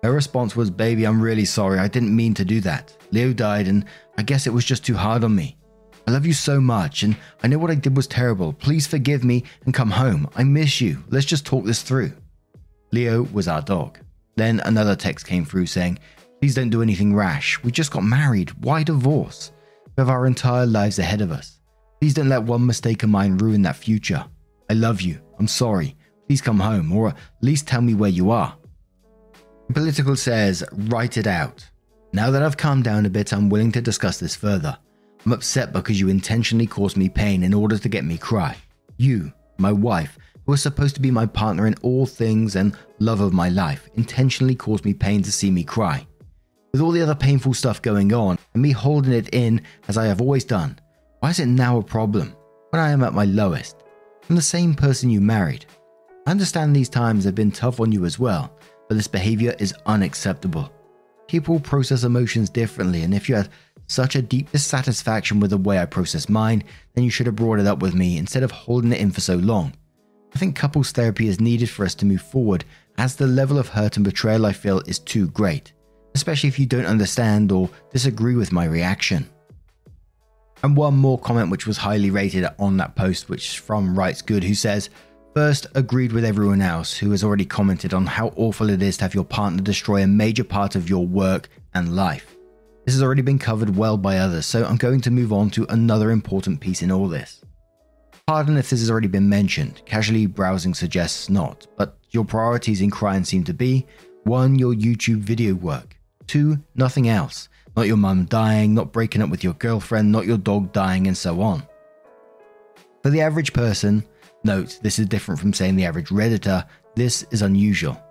Her 0.03 0.11
response 0.11 0.55
was, 0.55 0.71
Baby, 0.71 1.05
I'm 1.05 1.21
really 1.21 1.45
sorry. 1.45 1.77
I 1.77 1.87
didn't 1.87 2.15
mean 2.15 2.33
to 2.35 2.45
do 2.45 2.59
that. 2.61 2.97
Leo 3.11 3.33
died, 3.33 3.67
and 3.67 3.85
I 4.17 4.23
guess 4.23 4.47
it 4.47 4.53
was 4.53 4.65
just 4.65 4.83
too 4.83 4.95
hard 4.95 5.23
on 5.23 5.35
me. 5.35 5.57
I 6.07 6.11
love 6.11 6.25
you 6.25 6.33
so 6.33 6.59
much, 6.59 7.03
and 7.03 7.15
I 7.43 7.47
know 7.47 7.59
what 7.59 7.69
I 7.69 7.75
did 7.75 7.95
was 7.95 8.07
terrible. 8.07 8.51
Please 8.53 8.87
forgive 8.87 9.23
me 9.23 9.43
and 9.65 9.73
come 9.73 9.91
home. 9.91 10.27
I 10.35 10.43
miss 10.43 10.81
you. 10.81 11.03
Let's 11.09 11.27
just 11.27 11.45
talk 11.45 11.63
this 11.63 11.83
through. 11.83 12.13
Leo 12.91 13.23
was 13.31 13.47
our 13.47 13.61
dog. 13.61 13.99
Then 14.35 14.59
another 14.61 14.95
text 14.95 15.27
came 15.27 15.45
through 15.45 15.67
saying, 15.67 15.99
Please 16.39 16.55
don't 16.55 16.71
do 16.71 16.81
anything 16.81 17.13
rash. 17.13 17.61
We 17.63 17.71
just 17.71 17.91
got 17.91 18.03
married. 18.03 18.49
Why 18.63 18.81
divorce? 18.81 19.51
We 19.85 20.01
have 20.01 20.09
our 20.09 20.25
entire 20.25 20.65
lives 20.65 20.97
ahead 20.97 21.21
of 21.21 21.31
us. 21.31 21.60
Please 22.01 22.15
don't 22.15 22.29
let 22.29 22.41
one 22.41 22.65
mistake 22.65 23.03
of 23.03 23.09
mine 23.09 23.37
ruin 23.37 23.61
that 23.61 23.75
future. 23.75 24.25
I 24.67 24.73
love 24.73 25.01
you. 25.01 25.21
I'm 25.37 25.47
sorry. 25.47 25.95
Please 26.27 26.41
come 26.41 26.59
home, 26.59 26.91
or 26.91 27.09
at 27.09 27.17
least 27.41 27.67
tell 27.67 27.81
me 27.81 27.93
where 27.93 28.09
you 28.09 28.31
are. 28.31 28.57
Political 29.71 30.15
says, 30.15 30.63
write 30.71 31.17
it 31.17 31.27
out. 31.27 31.63
Now 32.11 32.31
that 32.31 32.41
I've 32.41 32.57
calmed 32.57 32.85
down 32.85 33.05
a 33.05 33.09
bit, 33.09 33.31
I'm 33.31 33.49
willing 33.49 33.71
to 33.73 33.81
discuss 33.81 34.19
this 34.19 34.35
further. 34.35 34.75
I'm 35.23 35.33
upset 35.33 35.73
because 35.73 35.99
you 35.99 36.09
intentionally 36.09 36.65
caused 36.65 36.97
me 36.97 37.07
pain 37.07 37.43
in 37.43 37.53
order 37.53 37.77
to 37.77 37.87
get 37.87 38.03
me 38.03 38.17
cry. 38.17 38.57
You, 38.97 39.31
my 39.59 39.71
wife, 39.71 40.17
who 40.45 40.53
was 40.53 40.63
supposed 40.63 40.95
to 40.95 41.01
be 41.01 41.11
my 41.11 41.27
partner 41.27 41.67
in 41.67 41.75
all 41.83 42.07
things 42.07 42.55
and 42.55 42.75
love 42.97 43.21
of 43.21 43.31
my 43.31 43.49
life, 43.49 43.87
intentionally 43.93 44.55
caused 44.55 44.85
me 44.85 44.95
pain 44.95 45.21
to 45.21 45.31
see 45.31 45.51
me 45.51 45.63
cry. 45.63 46.07
With 46.73 46.81
all 46.81 46.91
the 46.91 47.03
other 47.03 47.13
painful 47.13 47.53
stuff 47.53 47.79
going 47.79 48.11
on, 48.11 48.39
and 48.55 48.63
me 48.63 48.71
holding 48.71 49.13
it 49.13 49.29
in 49.35 49.61
as 49.87 49.99
I 49.99 50.05
have 50.07 50.19
always 50.19 50.45
done, 50.45 50.79
why 51.21 51.29
is 51.29 51.39
it 51.39 51.45
now 51.45 51.77
a 51.77 51.83
problem 51.83 52.35
when 52.71 52.81
I 52.81 52.89
am 52.89 53.03
at 53.03 53.13
my 53.13 53.25
lowest? 53.25 53.83
I'm 54.27 54.35
the 54.35 54.41
same 54.41 54.73
person 54.73 55.11
you 55.11 55.21
married. 55.21 55.67
I 56.25 56.31
understand 56.31 56.75
these 56.75 56.89
times 56.89 57.25
have 57.25 57.35
been 57.35 57.51
tough 57.51 57.79
on 57.79 57.91
you 57.91 58.05
as 58.05 58.17
well, 58.17 58.51
but 58.89 58.95
this 58.95 59.07
behavior 59.07 59.55
is 59.59 59.75
unacceptable. 59.85 60.73
People 61.27 61.59
process 61.59 62.03
emotions 62.05 62.49
differently, 62.49 63.03
and 63.03 63.13
if 63.13 63.29
you 63.29 63.35
had 63.35 63.49
such 63.85 64.15
a 64.15 64.21
deep 64.23 64.51
dissatisfaction 64.51 65.39
with 65.39 65.51
the 65.51 65.57
way 65.57 65.77
I 65.77 65.85
process 65.85 66.27
mine, 66.27 66.63
then 66.95 67.03
you 67.03 67.11
should 67.11 67.27
have 67.27 67.35
brought 67.35 67.59
it 67.59 67.67
up 67.67 67.83
with 67.83 67.93
me 67.93 68.17
instead 68.17 68.41
of 68.41 68.49
holding 68.49 68.91
it 68.91 68.99
in 68.99 69.11
for 69.11 69.21
so 69.21 69.35
long. 69.35 69.73
I 70.33 70.39
think 70.39 70.55
couples 70.55 70.91
therapy 70.91 71.27
is 71.27 71.39
needed 71.39 71.69
for 71.69 71.85
us 71.85 71.93
to 71.95 72.05
move 72.05 72.23
forward 72.23 72.65
as 72.97 73.15
the 73.15 73.27
level 73.27 73.59
of 73.59 73.67
hurt 73.67 73.95
and 73.95 74.03
betrayal 74.03 74.47
I 74.47 74.53
feel 74.53 74.79
is 74.87 74.97
too 74.97 75.27
great, 75.27 75.71
especially 76.15 76.49
if 76.49 76.57
you 76.57 76.65
don't 76.65 76.85
understand 76.85 77.51
or 77.51 77.69
disagree 77.91 78.33
with 78.33 78.51
my 78.51 78.65
reaction. 78.65 79.29
And 80.63 80.77
one 80.77 80.95
more 80.95 81.17
comment 81.17 81.49
which 81.49 81.65
was 81.65 81.77
highly 81.77 82.11
rated 82.11 82.45
on 82.59 82.77
that 82.77 82.95
post, 82.95 83.29
which 83.29 83.49
is 83.49 83.55
from 83.55 83.97
Writes 83.97 84.21
Good, 84.21 84.43
who 84.43 84.53
says, 84.53 84.89
First, 85.33 85.67
agreed 85.75 86.11
with 86.11 86.25
everyone 86.25 86.61
else 86.61 86.97
who 86.97 87.11
has 87.11 87.23
already 87.23 87.45
commented 87.45 87.93
on 87.93 88.05
how 88.05 88.33
awful 88.35 88.69
it 88.69 88.81
is 88.81 88.97
to 88.97 89.05
have 89.05 89.15
your 89.15 89.23
partner 89.23 89.61
destroy 89.61 90.03
a 90.03 90.07
major 90.07 90.43
part 90.43 90.75
of 90.75 90.89
your 90.89 91.07
work 91.07 91.49
and 91.73 91.95
life. 91.95 92.35
This 92.85 92.95
has 92.95 93.01
already 93.01 93.21
been 93.21 93.39
covered 93.39 93.75
well 93.75 93.95
by 93.95 94.17
others, 94.17 94.45
so 94.45 94.65
I'm 94.65 94.75
going 94.75 95.01
to 95.01 95.11
move 95.11 95.31
on 95.31 95.49
to 95.51 95.65
another 95.69 96.11
important 96.11 96.59
piece 96.59 96.81
in 96.81 96.91
all 96.91 97.07
this. 97.07 97.41
Pardon 98.27 98.57
if 98.57 98.69
this 98.69 98.81
has 98.81 98.91
already 98.91 99.07
been 99.07 99.29
mentioned, 99.29 99.81
casually 99.85 100.25
browsing 100.25 100.73
suggests 100.73 101.29
not, 101.29 101.65
but 101.77 101.97
your 102.09 102.25
priorities 102.25 102.81
in 102.81 102.89
crime 102.89 103.23
seem 103.23 103.43
to 103.45 103.53
be 103.53 103.85
1. 104.23 104.59
Your 104.59 104.73
YouTube 104.73 105.19
video 105.19 105.53
work, 105.53 105.95
2. 106.27 106.57
Nothing 106.75 107.07
else, 107.07 107.49
not 107.75 107.87
your 107.87 107.97
mum 107.97 108.25
dying, 108.25 108.73
not 108.73 108.91
breaking 108.91 109.21
up 109.21 109.29
with 109.29 109.43
your 109.43 109.53
girlfriend, 109.53 110.11
not 110.11 110.25
your 110.25 110.37
dog 110.37 110.71
dying, 110.73 111.07
and 111.07 111.17
so 111.17 111.41
on. 111.41 111.63
For 113.03 113.09
the 113.09 113.21
average 113.21 113.53
person, 113.53 114.05
note 114.43 114.79
this 114.81 114.99
is 114.99 115.07
different 115.07 115.39
from 115.39 115.53
saying 115.53 115.75
the 115.75 115.85
average 115.85 116.09
Redditor, 116.09 116.65
this 116.95 117.23
is 117.31 117.41
unusual. 117.41 118.01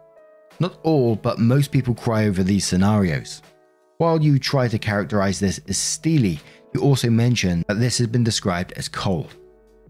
Not 0.58 0.78
all, 0.82 1.16
but 1.16 1.38
most 1.38 1.72
people 1.72 1.94
cry 1.94 2.26
over 2.26 2.42
these 2.42 2.66
scenarios. 2.66 3.42
While 3.98 4.22
you 4.22 4.38
try 4.38 4.68
to 4.68 4.78
characterize 4.78 5.38
this 5.40 5.60
as 5.68 5.78
steely, 5.78 6.40
you 6.74 6.80
also 6.80 7.10
mention 7.10 7.64
that 7.68 7.80
this 7.80 7.98
has 7.98 8.06
been 8.06 8.24
described 8.24 8.72
as 8.72 8.88
cold. 8.88 9.36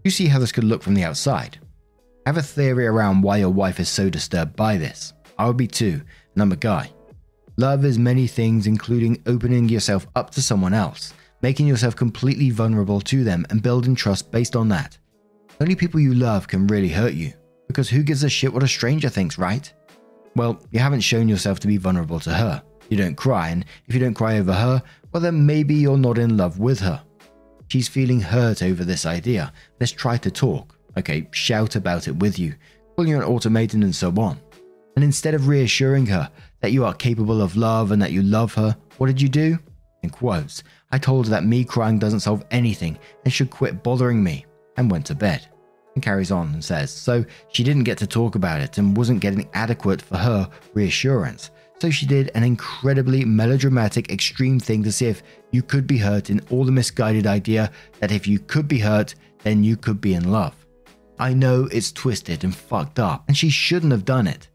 You 0.03 0.11
see 0.11 0.27
how 0.27 0.39
this 0.39 0.51
could 0.51 0.63
look 0.63 0.81
from 0.81 0.95
the 0.95 1.03
outside. 1.03 1.59
Have 2.25 2.37
a 2.37 2.41
theory 2.41 2.87
around 2.87 3.21
why 3.21 3.37
your 3.37 3.49
wife 3.49 3.79
is 3.79 3.89
so 3.89 4.09
disturbed 4.09 4.55
by 4.55 4.77
this. 4.77 5.13
I 5.37 5.47
would 5.47 5.57
be 5.57 5.67
too, 5.67 6.01
and 6.33 6.41
I'm 6.41 6.51
a 6.51 6.55
guy. 6.55 6.91
Love 7.61 7.85
is 7.85 7.99
many 7.99 8.25
things, 8.25 8.65
including 8.65 9.21
opening 9.27 9.69
yourself 9.69 10.07
up 10.15 10.31
to 10.31 10.41
someone 10.41 10.73
else, 10.73 11.13
making 11.43 11.67
yourself 11.67 11.95
completely 11.95 12.49
vulnerable 12.49 12.99
to 12.99 13.23
them, 13.23 13.45
and 13.51 13.61
building 13.61 13.93
trust 13.93 14.31
based 14.31 14.55
on 14.55 14.67
that. 14.67 14.97
Only 15.59 15.75
people 15.75 15.99
you 15.99 16.15
love 16.15 16.47
can 16.47 16.65
really 16.65 16.89
hurt 16.89 17.13
you, 17.13 17.33
because 17.67 17.87
who 17.87 18.01
gives 18.01 18.23
a 18.23 18.29
shit 18.29 18.51
what 18.51 18.63
a 18.63 18.67
stranger 18.67 19.09
thinks, 19.09 19.37
right? 19.37 19.71
Well, 20.35 20.59
you 20.71 20.79
haven't 20.79 21.01
shown 21.01 21.29
yourself 21.29 21.59
to 21.59 21.67
be 21.67 21.77
vulnerable 21.77 22.19
to 22.21 22.33
her. 22.33 22.63
You 22.89 22.97
don't 22.97 23.13
cry, 23.13 23.49
and 23.49 23.63
if 23.85 23.93
you 23.93 23.99
don't 23.99 24.15
cry 24.15 24.39
over 24.39 24.53
her, 24.53 24.81
well, 25.11 25.21
then 25.21 25.45
maybe 25.45 25.75
you're 25.75 25.97
not 25.97 26.17
in 26.17 26.37
love 26.37 26.57
with 26.57 26.79
her. 26.79 27.03
She's 27.67 27.87
feeling 27.87 28.21
hurt 28.21 28.63
over 28.63 28.83
this 28.83 29.05
idea. 29.05 29.53
Let's 29.79 29.91
try 29.91 30.17
to 30.17 30.31
talk. 30.31 30.75
Okay, 30.97 31.27
shout 31.29 31.75
about 31.75 32.07
it 32.07 32.15
with 32.15 32.39
you, 32.39 32.55
call 32.95 33.07
you 33.07 33.17
an 33.17 33.23
automaton, 33.23 33.83
and 33.83 33.95
so 33.95 34.09
on. 34.17 34.39
And 34.95 35.05
instead 35.05 35.35
of 35.35 35.47
reassuring 35.47 36.07
her 36.07 36.27
that 36.61 36.71
you 36.71 36.85
are 36.85 36.93
capable 36.93 37.41
of 37.41 37.55
love 37.55 37.91
and 37.91 38.01
that 38.01 38.11
you 38.11 38.21
love 38.21 38.53
her, 38.53 38.75
what 38.97 39.07
did 39.07 39.21
you 39.21 39.29
do? 39.29 39.57
In 40.03 40.09
quotes, 40.09 40.63
I 40.91 40.97
told 40.97 41.25
her 41.25 41.31
that 41.31 41.45
me 41.45 41.63
crying 41.63 41.99
doesn't 41.99 42.21
solve 42.21 42.43
anything 42.49 42.97
and 43.23 43.33
should 43.33 43.49
quit 43.49 43.83
bothering 43.83 44.23
me, 44.23 44.45
and 44.77 44.89
went 44.89 45.05
to 45.07 45.15
bed. 45.15 45.47
And 45.93 46.01
carries 46.01 46.31
on 46.31 46.53
and 46.53 46.63
says, 46.63 46.89
so 46.89 47.25
she 47.49 47.63
didn't 47.63 47.83
get 47.83 47.97
to 47.97 48.07
talk 48.07 48.35
about 48.35 48.61
it 48.61 48.77
and 48.77 48.95
wasn't 48.95 49.19
getting 49.19 49.49
adequate 49.53 50.01
for 50.01 50.17
her 50.17 50.49
reassurance. 50.73 51.51
So 51.79 51.89
she 51.89 52.05
did 52.05 52.31
an 52.33 52.43
incredibly 52.43 53.25
melodramatic, 53.25 54.11
extreme 54.11 54.59
thing 54.59 54.83
to 54.83 54.91
see 54.91 55.07
if 55.07 55.21
you 55.51 55.61
could 55.61 55.87
be 55.87 55.97
hurt 55.97 56.29
in 56.29 56.39
all 56.49 56.63
the 56.63 56.71
misguided 56.71 57.27
idea 57.27 57.71
that 57.99 58.11
if 58.11 58.25
you 58.25 58.39
could 58.39 58.67
be 58.67 58.79
hurt, 58.79 59.15
then 59.43 59.63
you 59.63 59.75
could 59.75 59.99
be 59.99 60.13
in 60.13 60.31
love. 60.31 60.55
I 61.19 61.33
know 61.33 61.67
it's 61.71 61.91
twisted 61.91 62.43
and 62.43 62.55
fucked 62.55 62.99
up, 62.99 63.23
and 63.27 63.35
she 63.35 63.49
shouldn't 63.49 63.91
have 63.91 64.05
done 64.05 64.27
it. 64.27 64.47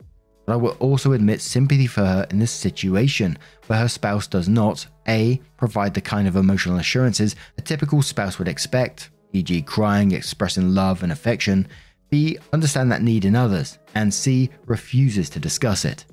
But 0.46 0.52
I 0.52 0.56
will 0.56 0.76
also 0.78 1.12
admit 1.12 1.40
sympathy 1.40 1.86
for 1.86 2.04
her 2.04 2.26
in 2.30 2.38
this 2.38 2.52
situation 2.52 3.36
where 3.66 3.80
her 3.80 3.88
spouse 3.88 4.26
does 4.26 4.48
not 4.48 4.86
A. 5.08 5.40
provide 5.56 5.92
the 5.92 6.00
kind 6.00 6.26
of 6.26 6.36
emotional 6.36 6.78
assurances 6.78 7.36
a 7.58 7.62
typical 7.62 8.00
spouse 8.00 8.38
would 8.38 8.48
expect, 8.48 9.10
e.g., 9.32 9.62
crying, 9.62 10.12
expressing 10.12 10.74
love 10.74 11.02
and 11.02 11.12
affection, 11.12 11.66
B. 12.08 12.38
understand 12.52 12.90
that 12.92 13.02
need 13.02 13.24
in 13.24 13.34
others, 13.34 13.78
and 13.94 14.14
C. 14.14 14.48
refuses 14.66 15.28
to 15.30 15.40
discuss 15.40 15.84
it. 15.84 16.04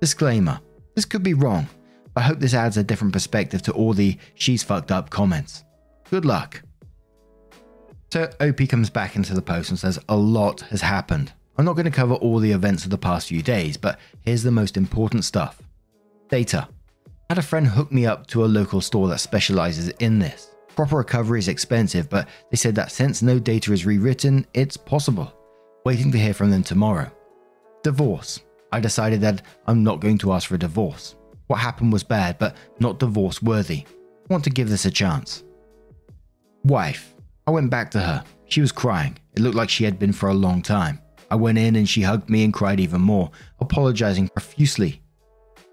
Disclaimer 0.00 0.60
this 0.96 1.04
could 1.04 1.22
be 1.22 1.34
wrong, 1.34 1.68
but 2.14 2.22
I 2.22 2.26
hope 2.26 2.40
this 2.40 2.54
adds 2.54 2.78
a 2.78 2.82
different 2.82 3.12
perspective 3.12 3.60
to 3.62 3.72
all 3.72 3.92
the 3.92 4.16
she's 4.34 4.62
fucked 4.62 4.90
up 4.90 5.10
comments. 5.10 5.62
Good 6.10 6.24
luck. 6.24 6.62
So 8.10 8.30
OP 8.40 8.66
comes 8.68 8.88
back 8.88 9.14
into 9.14 9.34
the 9.34 9.42
post 9.42 9.68
and 9.68 9.78
says 9.78 9.98
a 10.08 10.16
lot 10.16 10.62
has 10.62 10.80
happened. 10.80 11.32
I'm 11.58 11.64
not 11.64 11.74
going 11.74 11.86
to 11.86 11.90
cover 11.90 12.14
all 12.14 12.38
the 12.38 12.52
events 12.52 12.84
of 12.84 12.90
the 12.90 12.98
past 12.98 13.28
few 13.28 13.42
days, 13.42 13.76
but 13.76 13.98
here's 14.20 14.42
the 14.42 14.50
most 14.50 14.76
important 14.76 15.24
stuff. 15.24 15.62
Data. 16.28 16.68
I 17.06 17.10
had 17.30 17.38
a 17.38 17.42
friend 17.42 17.66
hook 17.66 17.90
me 17.90 18.04
up 18.04 18.26
to 18.28 18.44
a 18.44 18.46
local 18.46 18.80
store 18.80 19.08
that 19.08 19.20
specializes 19.20 19.88
in 20.00 20.18
this. 20.18 20.54
Proper 20.76 20.96
recovery 20.96 21.38
is 21.38 21.48
expensive, 21.48 22.10
but 22.10 22.28
they 22.50 22.56
said 22.56 22.74
that 22.74 22.92
since 22.92 23.22
no 23.22 23.38
data 23.38 23.72
is 23.72 23.86
rewritten, 23.86 24.46
it's 24.52 24.76
possible. 24.76 25.32
Waiting 25.86 26.12
to 26.12 26.18
hear 26.18 26.34
from 26.34 26.50
them 26.50 26.62
tomorrow. 26.62 27.10
Divorce. 27.82 28.40
I 28.70 28.80
decided 28.80 29.22
that 29.22 29.42
I'm 29.66 29.82
not 29.82 30.00
going 30.00 30.18
to 30.18 30.32
ask 30.32 30.48
for 30.48 30.56
a 30.56 30.58
divorce. 30.58 31.16
What 31.46 31.60
happened 31.60 31.92
was 31.92 32.02
bad, 32.04 32.38
but 32.38 32.56
not 32.80 32.98
divorce 32.98 33.40
worthy. 33.40 33.84
I 34.28 34.32
want 34.32 34.44
to 34.44 34.50
give 34.50 34.68
this 34.68 34.84
a 34.84 34.90
chance. 34.90 35.42
Wife. 36.64 37.14
I 37.46 37.52
went 37.52 37.70
back 37.70 37.90
to 37.92 38.00
her. 38.00 38.24
She 38.46 38.60
was 38.60 38.72
crying. 38.72 39.16
It 39.34 39.40
looked 39.40 39.56
like 39.56 39.70
she 39.70 39.84
had 39.84 39.98
been 39.98 40.12
for 40.12 40.28
a 40.28 40.34
long 40.34 40.60
time. 40.60 41.00
I 41.30 41.36
went 41.36 41.58
in 41.58 41.76
and 41.76 41.88
she 41.88 42.02
hugged 42.02 42.30
me 42.30 42.44
and 42.44 42.52
cried 42.52 42.80
even 42.80 43.00
more, 43.00 43.30
apologizing 43.60 44.28
profusely. 44.28 45.02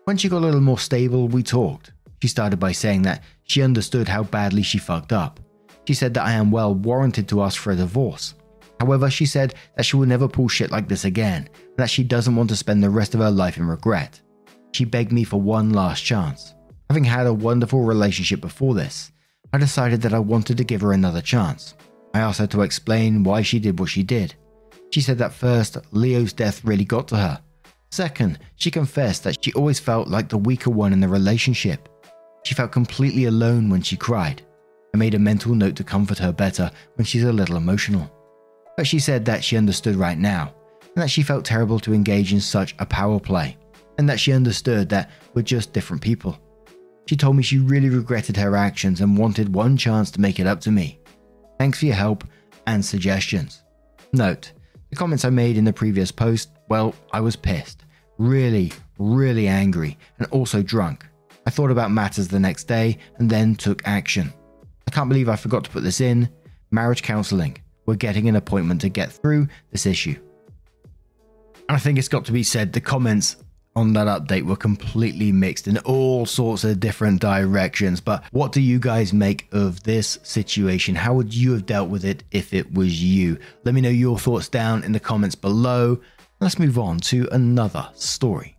When 0.05 0.17
she 0.17 0.29
got 0.29 0.39
a 0.39 0.45
little 0.45 0.61
more 0.61 0.79
stable, 0.79 1.27
we 1.27 1.43
talked. 1.43 1.91
She 2.21 2.27
started 2.27 2.57
by 2.57 2.71
saying 2.71 3.03
that 3.03 3.23
she 3.43 3.61
understood 3.61 4.07
how 4.07 4.23
badly 4.23 4.63
she 4.63 4.77
fucked 4.77 5.13
up. 5.13 5.39
She 5.87 5.93
said 5.93 6.13
that 6.13 6.25
I 6.25 6.33
am 6.33 6.51
well 6.51 6.73
warranted 6.73 7.27
to 7.29 7.43
ask 7.43 7.59
for 7.59 7.71
a 7.71 7.75
divorce. 7.75 8.33
However, 8.79 9.09
she 9.09 9.25
said 9.25 9.55
that 9.75 9.85
she 9.85 9.95
will 9.95 10.07
never 10.07 10.27
pull 10.27 10.47
shit 10.47 10.71
like 10.71 10.87
this 10.87 11.05
again, 11.05 11.49
and 11.55 11.77
that 11.77 11.89
she 11.89 12.03
doesn't 12.03 12.35
want 12.35 12.49
to 12.49 12.55
spend 12.55 12.81
the 12.81 12.89
rest 12.89 13.13
of 13.13 13.21
her 13.21 13.31
life 13.31 13.57
in 13.57 13.67
regret. 13.67 14.21
She 14.71 14.85
begged 14.85 15.11
me 15.11 15.23
for 15.23 15.39
one 15.39 15.71
last 15.71 16.01
chance. 16.03 16.53
Having 16.89 17.05
had 17.05 17.27
a 17.27 17.33
wonderful 17.33 17.81
relationship 17.81 18.41
before 18.41 18.73
this, 18.73 19.11
I 19.53 19.57
decided 19.57 20.01
that 20.01 20.13
I 20.13 20.19
wanted 20.19 20.57
to 20.57 20.63
give 20.63 20.81
her 20.81 20.93
another 20.93 21.21
chance. 21.21 21.75
I 22.13 22.19
asked 22.19 22.39
her 22.39 22.47
to 22.47 22.61
explain 22.61 23.23
why 23.23 23.41
she 23.41 23.59
did 23.59 23.79
what 23.79 23.89
she 23.89 24.03
did. 24.03 24.35
She 24.93 25.01
said 25.01 25.17
that 25.17 25.33
first, 25.33 25.75
Leo's 25.89 26.33
death 26.33 26.63
really 26.63 26.85
got 26.85 27.07
to 27.07 27.17
her. 27.17 27.41
Second, 27.89 28.37
she 28.57 28.69
confessed 28.69 29.23
that 29.23 29.43
she 29.43 29.51
always 29.53 29.79
felt 29.79 30.07
like 30.07 30.29
the 30.29 30.37
weaker 30.37 30.69
one 30.69 30.93
in 30.93 30.99
the 30.99 31.07
relationship. 31.07 31.89
She 32.43 32.53
felt 32.53 32.71
completely 32.71 33.25
alone 33.25 33.71
when 33.71 33.81
she 33.81 33.97
cried. 33.97 34.43
I 34.93 34.99
made 34.99 35.15
a 35.15 35.19
mental 35.19 35.55
note 35.55 35.75
to 35.77 35.83
comfort 35.83 36.19
her 36.19 36.31
better 36.31 36.69
when 36.93 37.05
she's 37.05 37.23
a 37.23 37.33
little 37.33 37.57
emotional. 37.57 38.07
But 38.77 38.85
she 38.85 38.99
said 38.99 39.25
that 39.25 39.43
she 39.43 39.57
understood 39.57 39.95
right 39.95 40.19
now, 40.19 40.53
and 40.83 41.01
that 41.01 41.09
she 41.09 41.23
felt 41.23 41.43
terrible 41.43 41.79
to 41.79 41.95
engage 41.95 42.31
in 42.31 42.39
such 42.39 42.75
a 42.77 42.85
power 42.85 43.19
play, 43.19 43.57
and 43.97 44.07
that 44.07 44.19
she 44.19 44.31
understood 44.31 44.89
that 44.89 45.09
we're 45.33 45.41
just 45.41 45.73
different 45.73 46.03
people. 46.03 46.37
She 47.07 47.15
told 47.15 47.35
me 47.35 47.41
she 47.41 47.57
really 47.57 47.89
regretted 47.89 48.37
her 48.37 48.55
actions 48.55 49.01
and 49.01 49.17
wanted 49.17 49.55
one 49.55 49.75
chance 49.75 50.11
to 50.11 50.21
make 50.21 50.39
it 50.39 50.45
up 50.45 50.61
to 50.61 50.71
me. 50.71 50.99
Thanks 51.57 51.79
for 51.79 51.87
your 51.87 51.95
help 51.95 52.25
and 52.67 52.85
suggestions. 52.85 53.63
Note, 54.13 54.51
the 54.93 54.99
comments 54.99 55.25
I 55.25 55.31
made 55.31 55.57
in 55.57 55.65
the 55.65 55.73
previous 55.73 56.11
post, 56.11 56.51
well, 56.69 56.93
I 57.11 57.19
was 57.19 57.35
pissed. 57.35 57.83
Really, 58.19 58.71
really 58.99 59.47
angry, 59.47 59.97
and 60.19 60.27
also 60.27 60.61
drunk. 60.61 61.03
I 61.47 61.49
thought 61.49 61.71
about 61.71 61.89
matters 61.89 62.27
the 62.27 62.39
next 62.39 62.65
day 62.65 62.99
and 63.17 63.27
then 63.27 63.55
took 63.55 63.81
action. 63.87 64.31
I 64.87 64.91
can't 64.91 65.09
believe 65.09 65.29
I 65.29 65.35
forgot 65.35 65.63
to 65.63 65.71
put 65.71 65.81
this 65.81 65.99
in. 65.99 66.29
Marriage 66.69 67.01
counseling. 67.01 67.57
We're 67.87 67.95
getting 67.95 68.29
an 68.29 68.35
appointment 68.35 68.81
to 68.81 68.89
get 68.89 69.11
through 69.11 69.47
this 69.71 69.87
issue. 69.87 70.15
And 71.67 71.75
I 71.75 71.79
think 71.79 71.97
it's 71.97 72.07
got 72.07 72.25
to 72.25 72.31
be 72.31 72.43
said 72.43 72.71
the 72.71 72.79
comments 72.79 73.37
on 73.75 73.93
that 73.93 74.07
update 74.07 74.43
were 74.43 74.55
completely 74.55 75.31
mixed 75.31 75.67
in 75.67 75.77
all 75.79 76.25
sorts 76.25 76.63
of 76.63 76.79
different 76.79 77.21
directions. 77.21 77.99
But 78.01 78.23
what 78.31 78.51
do 78.51 78.61
you 78.61 78.79
guys 78.79 79.13
make 79.13 79.47
of 79.51 79.83
this 79.83 80.19
situation? 80.23 80.95
How 80.95 81.13
would 81.13 81.33
you 81.33 81.53
have 81.53 81.65
dealt 81.65 81.89
with 81.89 82.05
it 82.05 82.23
if 82.31 82.53
it 82.53 82.73
was 82.73 83.01
you? 83.01 83.37
Let 83.63 83.73
me 83.73 83.81
know 83.81 83.89
your 83.89 84.19
thoughts 84.19 84.47
down 84.47 84.83
in 84.83 84.91
the 84.91 84.99
comments 84.99 85.35
below. 85.35 85.99
Let's 86.39 86.59
move 86.59 86.77
on 86.77 86.99
to 86.99 87.27
another 87.31 87.89
story. 87.95 88.55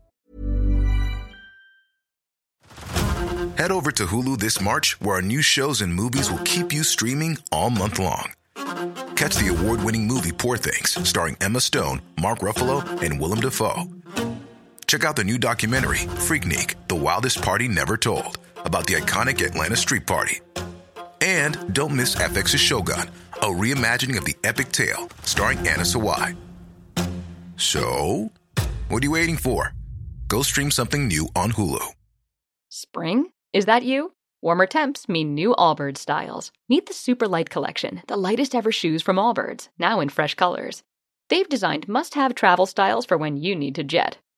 Head 3.57 3.71
over 3.71 3.93
to 3.93 4.07
Hulu 4.07 4.39
this 4.39 4.61
March, 4.61 5.01
where 5.01 5.17
our 5.17 5.23
new 5.23 5.41
shows 5.41 5.81
and 5.81 5.95
movies 5.95 6.29
will 6.29 6.43
keep 6.45 6.73
you 6.73 6.83
streaming 6.83 7.39
all 7.53 7.71
month 7.71 8.01
long. 8.01 8.33
Catch 9.15 9.37
the 9.37 9.55
award 9.57 9.83
winning 9.85 10.07
movie 10.07 10.33
Poor 10.33 10.57
Things, 10.57 10.99
starring 11.09 11.37
Emma 11.41 11.61
Stone, 11.61 12.03
Mark 12.21 12.41
Ruffalo, 12.41 12.83
and 13.01 13.21
Willem 13.21 13.41
Dafoe. 13.41 13.85
Check 14.87 15.05
out 15.05 15.17
the 15.17 15.25
new 15.25 15.39
documentary, 15.39 15.99
Freaknik 16.27 16.75
The 16.89 16.95
Wildest 16.95 17.43
Party 17.43 17.69
Never 17.69 17.97
Told, 17.97 18.39
about 18.65 18.87
the 18.87 18.95
iconic 18.95 19.45
Atlanta 19.45 19.77
Street 19.77 20.07
Party. 20.07 20.41
And 21.21 21.73
don't 21.75 21.97
miss 21.97 22.15
FX's 22.17 22.61
Shogun, 22.61 23.09
a 23.35 23.47
reimagining 23.47 24.19
of 24.19 24.25
the 24.25 24.37
epic 24.45 24.73
tale 24.73 25.09
starring 25.23 25.59
Anna 25.59 25.83
Sawai. 25.85 26.37
So, 27.57 28.31
what 28.89 29.03
are 29.03 29.07
you 29.07 29.13
waiting 29.13 29.37
for? 29.37 29.73
Go 30.29 30.43
stream 30.43 30.71
something 30.71 31.09
new 31.09 31.29
on 31.35 31.53
Hulu. 31.53 31.85
Spring? 32.69 33.31
Is 33.53 33.67
that 33.67 33.85
you? 33.85 34.13
Warmer 34.43 34.67
temps 34.67 35.09
mean 35.09 35.35
new 35.35 35.55
Allbirds 35.55 35.99
styles. 35.99 36.53
Meet 36.69 36.87
the 36.87 36.93
Super 36.93 37.27
Light 37.27 37.49
Collection, 37.49 38.03
the 38.09 38.17
lightest 38.17 38.55
ever 38.55 38.71
shoes 38.71 39.01
from 39.01 39.17
Allbirds, 39.17 39.69
now 39.79 40.01
in 40.01 40.09
fresh 40.11 40.35
colors. 40.35 40.83
They've 41.31 41.49
designed 41.49 41.89
must 41.89 42.15
have 42.15 42.35
travel 42.35 42.67
styles 42.67 43.07
for 43.07 43.17
when 43.17 43.39
you 43.39 43.57
need 43.57 43.77
to 43.77 43.85
jet. 43.85 44.19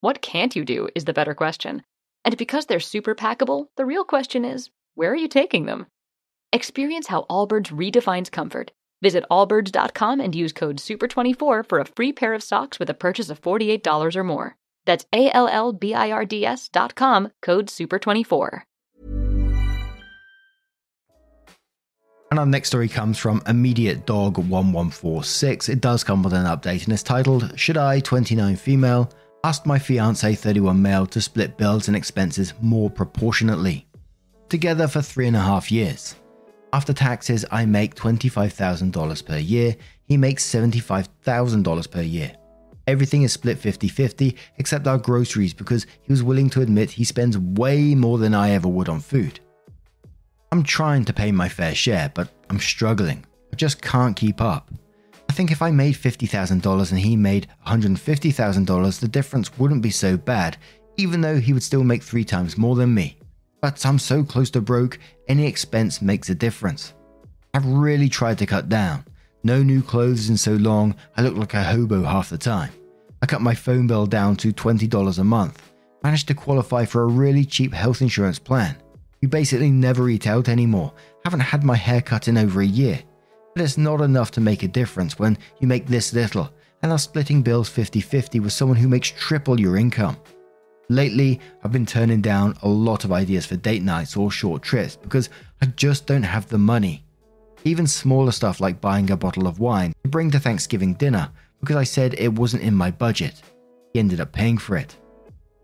What 0.00 0.22
can't 0.22 0.56
you 0.56 0.64
do 0.64 0.88
is 0.94 1.04
the 1.04 1.12
better 1.12 1.34
question. 1.34 1.82
And 2.24 2.36
because 2.38 2.66
they're 2.66 2.80
super 2.80 3.14
packable, 3.14 3.66
the 3.76 3.84
real 3.84 4.04
question 4.04 4.44
is 4.46 4.70
where 4.94 5.12
are 5.12 5.16
you 5.16 5.28
taking 5.28 5.66
them? 5.66 5.86
Experience 6.52 7.08
how 7.08 7.26
Allbirds 7.28 7.66
redefines 7.66 8.30
comfort. 8.30 8.72
Visit 9.02 9.24
allbirds.com 9.30 10.20
and 10.20 10.34
use 10.34 10.52
code 10.52 10.78
SUPER24 10.78 11.68
for 11.68 11.80
a 11.80 11.84
free 11.84 12.12
pair 12.12 12.34
of 12.34 12.42
socks 12.42 12.78
with 12.78 12.88
a 12.90 12.94
purchase 12.94 13.30
of 13.30 13.40
$48 13.40 14.16
or 14.16 14.24
more. 14.24 14.56
That's 14.86 15.04
A 15.12 15.30
L 15.30 15.48
L 15.48 15.72
B 15.72 15.94
I 15.94 16.10
R 16.10 16.24
D 16.24 16.46
S 16.46 16.68
dot 16.68 16.94
com, 16.94 17.30
code 17.42 17.66
SUPER24. 17.66 18.62
And 22.30 22.38
our 22.38 22.46
next 22.46 22.68
story 22.68 22.88
comes 22.88 23.18
from 23.18 23.42
Immediate 23.46 24.06
Dog 24.06 24.38
1146. 24.38 25.68
It 25.68 25.80
does 25.80 26.04
come 26.04 26.22
with 26.22 26.32
an 26.32 26.46
update 26.46 26.84
and 26.84 26.92
it's 26.92 27.02
titled 27.02 27.58
Should 27.58 27.76
I, 27.76 28.00
29 28.00 28.56
female, 28.56 29.10
asked 29.44 29.66
my 29.66 29.78
fiance 29.78 30.34
31 30.34 30.80
male 30.80 31.06
to 31.06 31.20
split 31.20 31.56
bills 31.56 31.88
and 31.88 31.96
expenses 31.96 32.52
more 32.60 32.90
proportionately. 32.90 33.86
Together 34.48 34.86
for 34.86 35.00
three 35.00 35.26
and 35.26 35.36
a 35.36 35.40
half 35.40 35.70
years. 35.70 36.16
After 36.72 36.92
taxes, 36.92 37.44
I 37.50 37.64
make 37.66 37.94
$25,000 37.94 39.26
per 39.26 39.38
year, 39.38 39.76
he 40.04 40.16
makes 40.16 40.48
$75,000 40.48 41.90
per 41.90 42.02
year. 42.02 42.32
Everything 42.86 43.22
is 43.22 43.32
split 43.32 43.58
50 43.58 43.88
50 43.88 44.36
except 44.58 44.86
our 44.86 44.98
groceries 44.98 45.54
because 45.54 45.86
he 46.02 46.12
was 46.12 46.22
willing 46.22 46.50
to 46.50 46.62
admit 46.62 46.90
he 46.90 47.04
spends 47.04 47.38
way 47.38 47.94
more 47.94 48.18
than 48.18 48.34
I 48.34 48.50
ever 48.50 48.68
would 48.68 48.88
on 48.88 49.00
food. 49.00 49.40
I'm 50.52 50.64
trying 50.64 51.04
to 51.04 51.12
pay 51.12 51.30
my 51.30 51.48
fair 51.48 51.74
share, 51.74 52.10
but 52.12 52.28
I'm 52.48 52.58
struggling. 52.58 53.24
I 53.52 53.56
just 53.56 53.80
can't 53.80 54.16
keep 54.16 54.40
up. 54.40 54.70
I 55.30 55.32
think 55.32 55.52
if 55.52 55.62
I 55.62 55.70
made 55.70 55.94
$50,000 55.94 56.90
and 56.90 56.98
he 56.98 57.14
made 57.14 57.46
$150,000, 57.64 58.98
the 58.98 59.06
difference 59.06 59.56
wouldn't 59.58 59.80
be 59.80 59.92
so 59.92 60.16
bad, 60.16 60.56
even 60.96 61.20
though 61.20 61.38
he 61.38 61.52
would 61.52 61.62
still 61.62 61.84
make 61.84 62.02
three 62.02 62.24
times 62.24 62.58
more 62.58 62.74
than 62.74 62.92
me. 62.92 63.16
But 63.62 63.86
I'm 63.86 64.00
so 64.00 64.24
close 64.24 64.50
to 64.50 64.60
broke, 64.60 64.98
any 65.28 65.46
expense 65.46 66.02
makes 66.02 66.30
a 66.30 66.34
difference. 66.34 66.94
I've 67.54 67.64
really 67.64 68.08
tried 68.08 68.38
to 68.38 68.46
cut 68.46 68.68
down. 68.68 69.04
No 69.44 69.62
new 69.62 69.82
clothes 69.82 70.30
in 70.30 70.36
so 70.36 70.54
long, 70.54 70.96
I 71.16 71.22
look 71.22 71.36
like 71.36 71.54
a 71.54 71.62
hobo 71.62 72.02
half 72.02 72.28
the 72.28 72.36
time. 72.36 72.72
I 73.22 73.26
cut 73.26 73.40
my 73.40 73.54
phone 73.54 73.86
bill 73.86 74.06
down 74.06 74.34
to 74.34 74.52
$20 74.52 75.18
a 75.20 75.22
month. 75.22 75.62
Managed 76.02 76.26
to 76.26 76.34
qualify 76.34 76.84
for 76.84 77.04
a 77.04 77.06
really 77.06 77.44
cheap 77.44 77.72
health 77.72 78.02
insurance 78.02 78.40
plan. 78.40 78.74
You 79.20 79.28
basically 79.28 79.70
never 79.70 80.08
eat 80.08 80.26
out 80.26 80.48
anymore. 80.48 80.92
Haven't 81.22 81.38
had 81.38 81.62
my 81.62 81.76
hair 81.76 82.00
cut 82.00 82.26
in 82.26 82.36
over 82.36 82.62
a 82.62 82.66
year. 82.66 83.00
But 83.54 83.62
it's 83.62 83.78
not 83.78 84.00
enough 84.00 84.30
to 84.32 84.40
make 84.40 84.62
a 84.62 84.68
difference 84.68 85.18
when 85.18 85.36
you 85.58 85.66
make 85.66 85.86
this 85.86 86.12
little 86.12 86.50
and 86.82 86.92
are 86.92 86.98
splitting 86.98 87.42
bills 87.42 87.68
50 87.68 88.00
50 88.00 88.40
with 88.40 88.52
someone 88.52 88.78
who 88.78 88.88
makes 88.88 89.10
triple 89.10 89.60
your 89.60 89.76
income. 89.76 90.16
Lately, 90.88 91.40
I've 91.62 91.72
been 91.72 91.86
turning 91.86 92.20
down 92.20 92.56
a 92.62 92.68
lot 92.68 93.04
of 93.04 93.12
ideas 93.12 93.46
for 93.46 93.56
date 93.56 93.82
nights 93.82 94.16
or 94.16 94.30
short 94.30 94.62
trips 94.62 94.96
because 94.96 95.30
I 95.62 95.66
just 95.66 96.06
don't 96.06 96.22
have 96.22 96.48
the 96.48 96.58
money. 96.58 97.04
Even 97.64 97.86
smaller 97.86 98.32
stuff 98.32 98.60
like 98.60 98.80
buying 98.80 99.10
a 99.10 99.16
bottle 99.16 99.46
of 99.46 99.60
wine 99.60 99.92
to 100.02 100.08
bring 100.08 100.30
to 100.32 100.40
Thanksgiving 100.40 100.94
dinner 100.94 101.30
because 101.60 101.76
I 101.76 101.84
said 101.84 102.14
it 102.14 102.34
wasn't 102.34 102.62
in 102.62 102.74
my 102.74 102.90
budget. 102.90 103.40
He 103.92 104.00
ended 104.00 104.20
up 104.20 104.32
paying 104.32 104.58
for 104.58 104.76
it. 104.76 104.96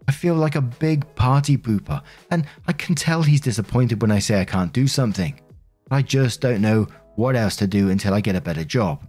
I 0.08 0.12
feel 0.12 0.34
like 0.34 0.54
a 0.54 0.60
big 0.60 1.12
party 1.16 1.56
pooper, 1.56 2.00
and 2.30 2.46
I 2.68 2.72
can 2.72 2.94
tell 2.94 3.22
he's 3.22 3.40
disappointed 3.40 4.00
when 4.00 4.12
I 4.12 4.20
say 4.20 4.40
I 4.40 4.44
can't 4.44 4.72
do 4.72 4.86
something. 4.86 5.40
I 5.90 6.02
just 6.02 6.40
don't 6.40 6.60
know 6.60 6.86
what 7.16 7.36
else 7.36 7.56
to 7.56 7.66
do 7.66 7.90
until 7.90 8.14
I 8.14 8.20
get 8.20 8.36
a 8.36 8.40
better 8.40 8.64
job. 8.64 9.06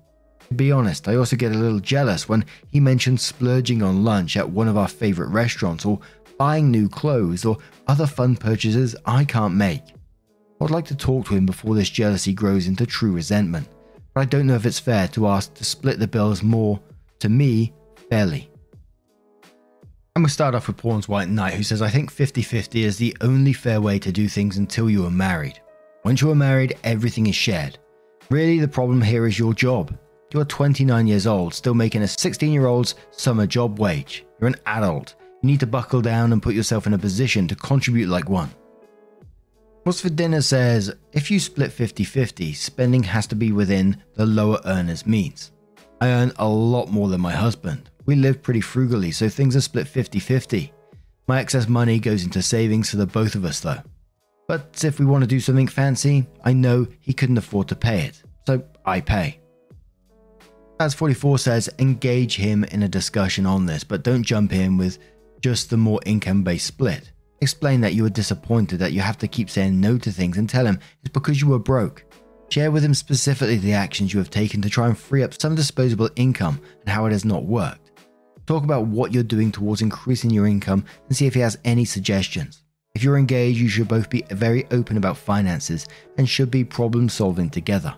To 0.47 0.53
be 0.53 0.71
honest, 0.71 1.07
I 1.07 1.15
also 1.15 1.35
get 1.35 1.51
a 1.51 1.57
little 1.57 1.79
jealous 1.79 2.29
when 2.29 2.45
he 2.71 2.79
mentions 2.79 3.21
splurging 3.21 3.83
on 3.83 4.03
lunch 4.03 4.37
at 4.37 4.49
one 4.49 4.67
of 4.67 4.77
our 4.77 4.87
favourite 4.87 5.31
restaurants 5.31 5.85
or 5.85 5.99
buying 6.37 6.71
new 6.71 6.87
clothes 6.87 7.43
or 7.45 7.57
other 7.87 8.07
fun 8.07 8.35
purchases 8.35 8.95
I 9.05 9.25
can't 9.25 9.55
make. 9.55 9.83
I'd 10.61 10.71
like 10.71 10.85
to 10.85 10.95
talk 10.95 11.27
to 11.27 11.35
him 11.35 11.45
before 11.45 11.75
this 11.75 11.89
jealousy 11.89 12.33
grows 12.33 12.67
into 12.67 12.85
true 12.85 13.11
resentment, 13.11 13.67
but 14.13 14.21
I 14.21 14.25
don't 14.25 14.47
know 14.47 14.55
if 14.55 14.65
it's 14.65 14.79
fair 14.79 15.07
to 15.09 15.27
ask 15.27 15.53
to 15.55 15.63
split 15.63 15.99
the 15.99 16.07
bills 16.07 16.41
more, 16.41 16.79
to 17.19 17.29
me, 17.29 17.73
fairly. 18.09 18.49
Going 20.15 20.25
to 20.25 20.33
start 20.33 20.55
off 20.55 20.65
with 20.65 20.77
Pawns 20.77 21.07
White 21.07 21.29
Knight, 21.29 21.53
who 21.53 21.61
says, 21.61 21.79
I 21.83 21.89
think 21.89 22.09
50 22.09 22.41
50 22.41 22.83
is 22.83 22.97
the 22.97 23.15
only 23.21 23.53
fair 23.53 23.79
way 23.79 23.99
to 23.99 24.11
do 24.11 24.27
things 24.27 24.57
until 24.57 24.89
you 24.89 25.05
are 25.05 25.11
married. 25.11 25.61
Once 26.03 26.21
you 26.21 26.31
are 26.31 26.35
married, 26.35 26.75
everything 26.83 27.27
is 27.27 27.35
shared. 27.35 27.77
Really, 28.29 28.59
the 28.59 28.67
problem 28.67 29.01
here 29.01 29.25
is 29.25 29.39
your 29.39 29.53
job. 29.53 29.97
You 30.33 30.41
are 30.41 30.45
29 30.45 31.07
years 31.07 31.25
old, 31.25 31.53
still 31.53 31.73
making 31.73 32.01
a 32.01 32.07
16 32.07 32.51
year 32.51 32.65
old's 32.65 32.95
summer 33.11 33.47
job 33.47 33.79
wage. 33.79 34.25
You're 34.39 34.49
an 34.49 34.57
adult. 34.65 35.15
You 35.41 35.47
need 35.47 35.61
to 35.61 35.67
buckle 35.67 36.01
down 36.01 36.33
and 36.33 36.43
put 36.43 36.53
yourself 36.53 36.87
in 36.87 36.93
a 36.93 36.97
position 36.97 37.47
to 37.47 37.55
contribute 37.55 38.09
like 38.09 38.27
one. 38.27 38.49
What's 39.83 40.01
for 40.01 40.09
Dinner 40.09 40.41
says 40.41 40.93
if 41.13 41.31
you 41.31 41.39
split 41.39 41.71
50 41.71 42.03
50, 42.03 42.51
spending 42.51 43.03
has 43.03 43.27
to 43.27 43.35
be 43.35 43.53
within 43.53 44.03
the 44.15 44.25
lower 44.25 44.59
earner's 44.65 45.05
means. 45.05 45.53
I 46.01 46.09
earn 46.09 46.33
a 46.37 46.47
lot 46.47 46.91
more 46.91 47.07
than 47.07 47.21
my 47.21 47.31
husband. 47.31 47.89
We 48.05 48.15
live 48.15 48.43
pretty 48.43 48.61
frugally, 48.61 49.11
so 49.11 49.29
things 49.29 49.55
are 49.55 49.61
split 49.61 49.87
50 49.87 50.19
50. 50.19 50.73
My 51.27 51.39
excess 51.39 51.69
money 51.69 51.99
goes 51.99 52.25
into 52.25 52.41
savings 52.41 52.89
for 52.89 52.97
the 52.97 53.07
both 53.07 53.35
of 53.35 53.45
us, 53.45 53.61
though. 53.61 53.81
But 54.47 54.83
if 54.83 54.99
we 54.99 55.05
want 55.05 55.23
to 55.23 55.27
do 55.27 55.41
something 55.41 55.67
fancy, 55.67 56.25
I 56.43 56.53
know 56.53 56.87
he 57.01 57.13
couldn't 57.13 57.37
afford 57.37 57.67
to 57.67 57.75
pay 57.75 58.05
it, 58.05 58.23
so 58.45 58.63
I 58.85 59.01
pay. 59.01 59.39
As 60.79 60.93
44 60.93 61.39
says, 61.39 61.69
engage 61.79 62.35
him 62.35 62.63
in 62.65 62.83
a 62.83 62.87
discussion 62.87 63.45
on 63.45 63.65
this, 63.65 63.83
but 63.83 64.03
don't 64.03 64.23
jump 64.23 64.53
in 64.53 64.77
with 64.77 64.99
just 65.41 65.69
the 65.69 65.77
more 65.77 65.99
income 66.05 66.43
based 66.43 66.67
split. 66.67 67.11
Explain 67.41 67.81
that 67.81 67.93
you 67.93 68.05
are 68.05 68.09
disappointed 68.09 68.79
that 68.79 68.93
you 68.93 69.01
have 69.01 69.17
to 69.17 69.27
keep 69.27 69.49
saying 69.49 69.79
no 69.79 69.97
to 69.97 70.11
things 70.11 70.37
and 70.37 70.49
tell 70.49 70.65
him 70.65 70.79
it's 71.03 71.11
because 71.13 71.41
you 71.41 71.47
were 71.47 71.59
broke. 71.59 72.05
Share 72.49 72.71
with 72.71 72.83
him 72.83 72.93
specifically 72.93 73.57
the 73.57 73.73
actions 73.73 74.13
you 74.13 74.19
have 74.19 74.29
taken 74.29 74.61
to 74.61 74.69
try 74.69 74.87
and 74.87 74.97
free 74.97 75.23
up 75.23 75.33
some 75.33 75.55
disposable 75.55 76.09
income 76.15 76.61
and 76.79 76.89
how 76.89 77.05
it 77.05 77.11
has 77.11 77.25
not 77.25 77.43
worked. 77.43 77.91
Talk 78.45 78.63
about 78.63 78.87
what 78.87 79.13
you're 79.13 79.23
doing 79.23 79.51
towards 79.51 79.81
increasing 79.81 80.29
your 80.29 80.47
income 80.47 80.85
and 81.07 81.17
see 81.17 81.27
if 81.27 81.33
he 81.33 81.41
has 81.41 81.57
any 81.65 81.83
suggestions. 81.83 82.63
If 82.97 83.03
you're 83.03 83.19
engaged, 83.19 83.59
you 83.59 83.67
should 83.67 83.87
both 83.87 84.09
be 84.09 84.23
very 84.31 84.65
open 84.71 84.97
about 84.97 85.17
finances 85.17 85.85
and 86.17 86.27
should 86.27 86.49
be 86.49 86.63
problem 86.63 87.09
solving 87.09 87.47
together. 87.47 87.93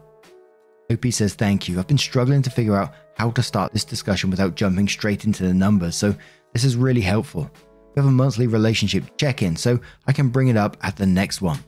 Opie 0.89 1.09
says, 1.09 1.35
Thank 1.35 1.69
you. 1.69 1.79
I've 1.79 1.87
been 1.87 1.97
struggling 1.97 2.41
to 2.41 2.49
figure 2.49 2.75
out 2.75 2.93
how 3.15 3.31
to 3.31 3.41
start 3.41 3.71
this 3.71 3.85
discussion 3.85 4.29
without 4.29 4.55
jumping 4.55 4.89
straight 4.89 5.23
into 5.23 5.43
the 5.43 5.53
numbers, 5.53 5.95
so 5.95 6.13
this 6.51 6.65
is 6.65 6.75
really 6.75 6.99
helpful. 6.99 7.49
We 7.95 8.01
have 8.01 8.09
a 8.09 8.11
monthly 8.11 8.47
relationship 8.47 9.05
check 9.15 9.41
in, 9.41 9.55
so 9.55 9.79
I 10.05 10.11
can 10.11 10.27
bring 10.27 10.49
it 10.49 10.57
up 10.57 10.75
at 10.81 10.97
the 10.97 11.05
next 11.05 11.41
one. 11.41 11.59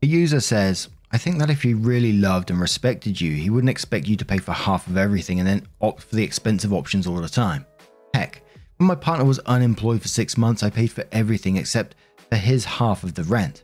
A 0.00 0.06
user 0.06 0.38
says, 0.38 0.88
I 1.10 1.18
think 1.18 1.38
that 1.38 1.50
if 1.50 1.60
he 1.60 1.74
really 1.74 2.12
loved 2.12 2.52
and 2.52 2.60
respected 2.60 3.20
you, 3.20 3.32
he 3.32 3.50
wouldn't 3.50 3.70
expect 3.70 4.06
you 4.06 4.14
to 4.14 4.24
pay 4.24 4.38
for 4.38 4.52
half 4.52 4.86
of 4.86 4.96
everything 4.96 5.40
and 5.40 5.48
then 5.48 5.66
opt 5.80 6.04
for 6.04 6.14
the 6.14 6.22
expensive 6.22 6.72
options 6.72 7.08
all 7.08 7.16
the 7.16 7.28
time. 7.28 7.66
Heck, 8.14 8.42
when 8.76 8.88
my 8.88 8.94
partner 8.94 9.24
was 9.24 9.38
unemployed 9.40 10.02
for 10.02 10.08
six 10.08 10.36
months, 10.36 10.62
I 10.62 10.70
paid 10.70 10.92
for 10.92 11.04
everything 11.12 11.56
except 11.56 11.94
for 12.28 12.36
his 12.36 12.64
half 12.64 13.04
of 13.04 13.14
the 13.14 13.24
rent. 13.24 13.62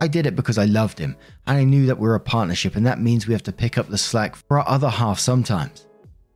I 0.00 0.08
did 0.08 0.26
it 0.26 0.36
because 0.36 0.58
I 0.58 0.66
loved 0.66 0.98
him, 0.98 1.16
and 1.46 1.56
I 1.56 1.64
knew 1.64 1.86
that 1.86 1.98
we're 1.98 2.14
a 2.14 2.20
partnership, 2.20 2.76
and 2.76 2.86
that 2.86 3.00
means 3.00 3.26
we 3.26 3.32
have 3.32 3.42
to 3.44 3.52
pick 3.52 3.78
up 3.78 3.88
the 3.88 3.98
slack 3.98 4.36
for 4.36 4.58
our 4.58 4.68
other 4.68 4.88
half 4.88 5.18
sometimes. 5.18 5.86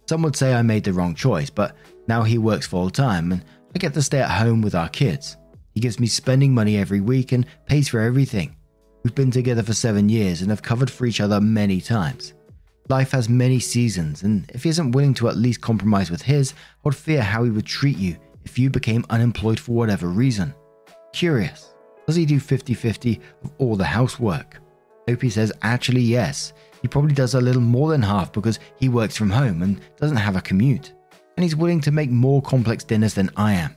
Some 0.08 0.22
would 0.22 0.36
say 0.36 0.54
I 0.54 0.62
made 0.62 0.84
the 0.84 0.92
wrong 0.92 1.14
choice, 1.14 1.50
but 1.50 1.76
now 2.06 2.22
he 2.22 2.38
works 2.38 2.66
full 2.66 2.90
time, 2.90 3.32
and 3.32 3.44
I 3.74 3.78
get 3.78 3.94
to 3.94 4.02
stay 4.02 4.20
at 4.20 4.30
home 4.30 4.62
with 4.62 4.74
our 4.74 4.88
kids. 4.88 5.36
He 5.74 5.80
gives 5.80 6.00
me 6.00 6.06
spending 6.06 6.54
money 6.54 6.76
every 6.76 7.00
week 7.00 7.32
and 7.32 7.46
pays 7.66 7.88
for 7.88 8.00
everything. 8.00 8.56
We've 9.04 9.14
been 9.14 9.30
together 9.30 9.62
for 9.62 9.74
seven 9.74 10.08
years 10.08 10.40
and 10.40 10.50
have 10.50 10.62
covered 10.62 10.90
for 10.90 11.06
each 11.06 11.20
other 11.20 11.40
many 11.40 11.80
times. 11.80 12.34
Life 12.88 13.10
has 13.10 13.28
many 13.28 13.60
seasons, 13.60 14.22
and 14.22 14.50
if 14.54 14.62
he 14.62 14.70
isn't 14.70 14.92
willing 14.92 15.12
to 15.14 15.28
at 15.28 15.36
least 15.36 15.60
compromise 15.60 16.10
with 16.10 16.22
his, 16.22 16.52
I 16.52 16.56
would 16.84 16.96
fear 16.96 17.20
how 17.20 17.44
he 17.44 17.50
would 17.50 17.66
treat 17.66 17.98
you 17.98 18.16
if 18.44 18.58
you 18.58 18.70
became 18.70 19.04
unemployed 19.10 19.60
for 19.60 19.72
whatever 19.72 20.08
reason. 20.08 20.54
Curious, 21.12 21.74
does 22.06 22.16
he 22.16 22.24
do 22.24 22.40
50 22.40 22.72
50 22.72 23.20
of 23.44 23.52
all 23.58 23.76
the 23.76 23.84
housework? 23.84 24.58
Opie 25.06 25.28
says 25.28 25.52
actually 25.60 26.00
yes. 26.00 26.54
He 26.80 26.88
probably 26.88 27.12
does 27.12 27.34
a 27.34 27.40
little 27.40 27.60
more 27.60 27.90
than 27.90 28.00
half 28.00 28.32
because 28.32 28.58
he 28.76 28.88
works 28.88 29.16
from 29.16 29.30
home 29.30 29.62
and 29.62 29.80
doesn't 29.96 30.16
have 30.16 30.36
a 30.36 30.40
commute. 30.40 30.94
And 31.36 31.44
he's 31.44 31.56
willing 31.56 31.82
to 31.82 31.90
make 31.90 32.10
more 32.10 32.40
complex 32.40 32.84
dinners 32.84 33.14
than 33.14 33.30
I 33.36 33.52
am. 33.52 33.74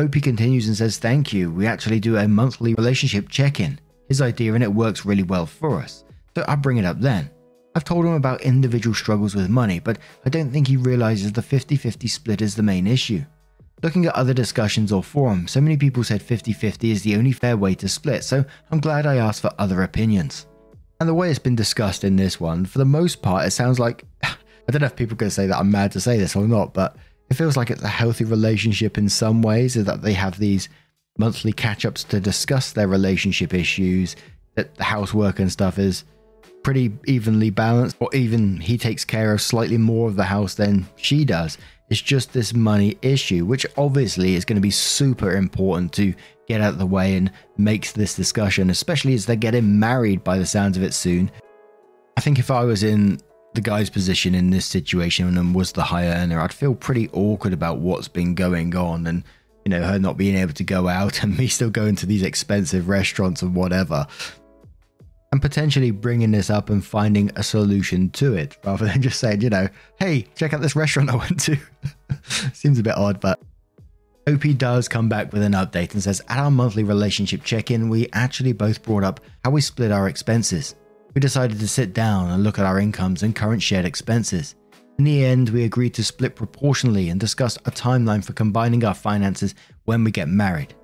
Opie 0.00 0.20
continues 0.20 0.66
and 0.66 0.76
says, 0.76 0.98
Thank 0.98 1.32
you. 1.32 1.52
We 1.52 1.66
actually 1.66 2.00
do 2.00 2.16
a 2.16 2.26
monthly 2.26 2.74
relationship 2.74 3.28
check 3.28 3.60
in. 3.60 3.78
His 4.08 4.20
idea 4.20 4.54
and 4.54 4.64
it 4.64 4.74
works 4.74 5.04
really 5.04 5.22
well 5.22 5.46
for 5.46 5.80
us. 5.80 6.04
So 6.36 6.44
I 6.48 6.56
bring 6.56 6.78
it 6.78 6.84
up 6.84 7.00
then. 7.00 7.30
I've 7.74 7.84
told 7.84 8.04
him 8.04 8.12
about 8.12 8.42
individual 8.42 8.94
struggles 8.94 9.34
with 9.34 9.48
money, 9.48 9.80
but 9.80 9.98
I 10.26 10.28
don't 10.28 10.50
think 10.50 10.68
he 10.68 10.76
realizes 10.76 11.32
the 11.32 11.42
50 11.42 11.76
50 11.76 12.06
split 12.08 12.42
is 12.42 12.54
the 12.54 12.62
main 12.62 12.86
issue. 12.86 13.24
Looking 13.82 14.06
at 14.06 14.14
other 14.14 14.34
discussions 14.34 14.92
or 14.92 15.02
forums, 15.02 15.50
so 15.50 15.60
many 15.60 15.76
people 15.76 16.04
said 16.04 16.22
50 16.22 16.52
50 16.52 16.90
is 16.90 17.02
the 17.02 17.16
only 17.16 17.32
fair 17.32 17.56
way 17.56 17.74
to 17.76 17.88
split, 17.88 18.24
so 18.24 18.44
I'm 18.70 18.80
glad 18.80 19.06
I 19.06 19.16
asked 19.16 19.42
for 19.42 19.52
other 19.58 19.82
opinions. 19.82 20.46
And 21.00 21.08
the 21.08 21.14
way 21.14 21.30
it's 21.30 21.38
been 21.38 21.56
discussed 21.56 22.04
in 22.04 22.16
this 22.16 22.38
one, 22.38 22.64
for 22.64 22.78
the 22.78 22.84
most 22.84 23.22
part, 23.22 23.46
it 23.46 23.50
sounds 23.50 23.80
like 23.80 24.04
I 24.22 24.70
don't 24.70 24.82
know 24.82 24.86
if 24.86 24.96
people 24.96 25.14
are 25.14 25.16
going 25.16 25.30
to 25.30 25.34
say 25.34 25.46
that 25.46 25.58
I'm 25.58 25.70
mad 25.70 25.92
to 25.92 26.00
say 26.00 26.18
this 26.18 26.36
or 26.36 26.46
not, 26.46 26.74
but 26.74 26.96
it 27.28 27.34
feels 27.34 27.56
like 27.56 27.70
it's 27.70 27.82
a 27.82 27.88
healthy 27.88 28.24
relationship 28.24 28.98
in 28.98 29.08
some 29.08 29.42
ways, 29.42 29.76
is 29.76 29.86
that 29.86 30.02
they 30.02 30.12
have 30.12 30.38
these 30.38 30.68
monthly 31.18 31.52
catch 31.52 31.84
ups 31.84 32.04
to 32.04 32.20
discuss 32.20 32.72
their 32.72 32.86
relationship 32.86 33.52
issues, 33.52 34.14
that 34.54 34.74
the 34.76 34.84
housework 34.84 35.38
and 35.40 35.50
stuff 35.50 35.78
is 35.78 36.04
pretty 36.62 36.92
evenly 37.06 37.50
balanced, 37.50 37.96
or 38.00 38.08
even 38.14 38.60
he 38.60 38.78
takes 38.78 39.04
care 39.04 39.32
of 39.32 39.40
slightly 39.40 39.78
more 39.78 40.08
of 40.08 40.16
the 40.16 40.24
house 40.24 40.54
than 40.54 40.86
she 40.96 41.24
does. 41.24 41.58
It's 41.90 42.00
just 42.00 42.32
this 42.32 42.54
money 42.54 42.96
issue, 43.02 43.44
which 43.44 43.66
obviously 43.76 44.34
is 44.34 44.44
going 44.44 44.56
to 44.56 44.62
be 44.62 44.70
super 44.70 45.32
important 45.32 45.92
to 45.94 46.14
get 46.48 46.60
out 46.60 46.72
of 46.72 46.78
the 46.78 46.86
way 46.86 47.16
and 47.16 47.30
makes 47.56 47.92
this 47.92 48.14
discussion, 48.14 48.70
especially 48.70 49.14
as 49.14 49.26
they're 49.26 49.36
getting 49.36 49.78
married 49.78 50.24
by 50.24 50.38
the 50.38 50.46
sounds 50.46 50.76
of 50.76 50.82
it 50.82 50.94
soon. 50.94 51.30
I 52.16 52.20
think 52.20 52.38
if 52.38 52.50
I 52.50 52.64
was 52.64 52.82
in 52.82 53.20
the 53.54 53.60
guy's 53.60 53.90
position 53.90 54.34
in 54.34 54.50
this 54.50 54.66
situation 54.66 55.36
and 55.36 55.54
was 55.54 55.72
the 55.72 55.82
high 55.82 56.06
earner, 56.06 56.40
I'd 56.40 56.52
feel 56.52 56.74
pretty 56.74 57.08
awkward 57.12 57.52
about 57.52 57.78
what's 57.78 58.08
been 58.08 58.34
going 58.34 58.74
on 58.74 59.06
and, 59.06 59.24
you 59.64 59.70
know, 59.70 59.82
her 59.82 59.98
not 59.98 60.16
being 60.16 60.36
able 60.36 60.54
to 60.54 60.64
go 60.64 60.88
out 60.88 61.22
and 61.22 61.36
me 61.36 61.46
still 61.46 61.70
going 61.70 61.96
to 61.96 62.06
these 62.06 62.22
expensive 62.22 62.88
restaurants 62.88 63.42
and 63.42 63.54
whatever. 63.54 64.06
And 65.32 65.40
potentially 65.40 65.90
bringing 65.90 66.30
this 66.30 66.50
up 66.50 66.68
and 66.68 66.84
finding 66.84 67.30
a 67.36 67.42
solution 67.42 68.10
to 68.10 68.34
it 68.34 68.56
rather 68.64 68.86
than 68.86 69.02
just 69.02 69.18
saying, 69.18 69.40
you 69.40 69.50
know, 69.50 69.68
hey, 69.98 70.26
check 70.36 70.52
out 70.52 70.60
this 70.60 70.76
restaurant 70.76 71.10
I 71.10 71.16
went 71.16 71.40
to. 71.40 71.56
Seems 72.52 72.78
a 72.78 72.82
bit 72.82 72.96
odd, 72.96 73.18
but 73.18 73.40
OP 74.28 74.42
does 74.56 74.88
come 74.88 75.08
back 75.08 75.32
with 75.32 75.42
an 75.42 75.52
update 75.52 75.94
and 75.94 76.02
says, 76.02 76.20
At 76.28 76.38
our 76.38 76.50
monthly 76.50 76.84
relationship 76.84 77.42
check 77.42 77.70
in, 77.70 77.88
we 77.88 78.08
actually 78.12 78.52
both 78.52 78.82
brought 78.82 79.02
up 79.02 79.20
how 79.42 79.50
we 79.50 79.60
split 79.60 79.90
our 79.90 80.06
expenses. 80.06 80.76
We 81.14 81.20
decided 81.20 81.58
to 81.58 81.68
sit 81.68 81.92
down 81.92 82.30
and 82.30 82.44
look 82.44 82.58
at 82.58 82.66
our 82.66 82.78
incomes 82.78 83.22
and 83.22 83.34
current 83.34 83.62
shared 83.62 83.84
expenses. 83.84 84.54
In 84.98 85.04
the 85.04 85.24
end, 85.24 85.48
we 85.48 85.64
agreed 85.64 85.94
to 85.94 86.04
split 86.04 86.36
proportionally 86.36 87.08
and 87.08 87.18
discussed 87.18 87.58
a 87.64 87.70
timeline 87.70 88.24
for 88.24 88.34
combining 88.34 88.84
our 88.84 88.94
finances 88.94 89.54
when 89.84 90.04
we 90.04 90.10
get 90.10 90.28
married. 90.28 90.74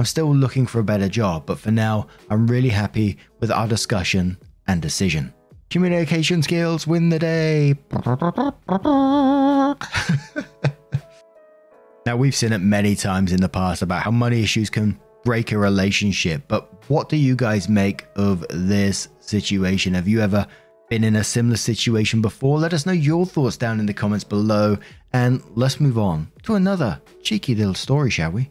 I'm 0.00 0.06
still 0.06 0.34
looking 0.34 0.66
for 0.66 0.78
a 0.78 0.82
better 0.82 1.10
job, 1.10 1.44
but 1.44 1.58
for 1.58 1.70
now, 1.70 2.06
I'm 2.30 2.46
really 2.46 2.70
happy 2.70 3.18
with 3.38 3.50
our 3.50 3.68
discussion 3.68 4.38
and 4.66 4.80
decision. 4.80 5.34
Communication 5.68 6.42
skills 6.42 6.86
win 6.86 7.10
the 7.10 7.18
day. 7.18 7.74
Now, 12.06 12.16
we've 12.16 12.34
seen 12.34 12.54
it 12.54 12.62
many 12.62 12.96
times 12.96 13.30
in 13.30 13.42
the 13.42 13.48
past 13.50 13.82
about 13.82 14.02
how 14.02 14.10
money 14.10 14.42
issues 14.42 14.70
can 14.70 14.98
break 15.22 15.52
a 15.52 15.58
relationship, 15.58 16.44
but 16.48 16.88
what 16.88 17.10
do 17.10 17.18
you 17.18 17.36
guys 17.36 17.68
make 17.68 18.06
of 18.16 18.46
this 18.48 19.08
situation? 19.18 19.92
Have 19.92 20.08
you 20.08 20.22
ever 20.22 20.46
been 20.88 21.04
in 21.04 21.16
a 21.16 21.22
similar 21.22 21.58
situation 21.58 22.22
before? 22.22 22.58
Let 22.58 22.72
us 22.72 22.86
know 22.86 22.92
your 22.92 23.26
thoughts 23.26 23.58
down 23.58 23.80
in 23.80 23.84
the 23.84 23.92
comments 23.92 24.24
below, 24.24 24.78
and 25.12 25.42
let's 25.54 25.78
move 25.78 25.98
on 25.98 26.32
to 26.44 26.54
another 26.54 27.02
cheeky 27.22 27.54
little 27.54 27.74
story, 27.74 28.08
shall 28.08 28.30
we? 28.30 28.48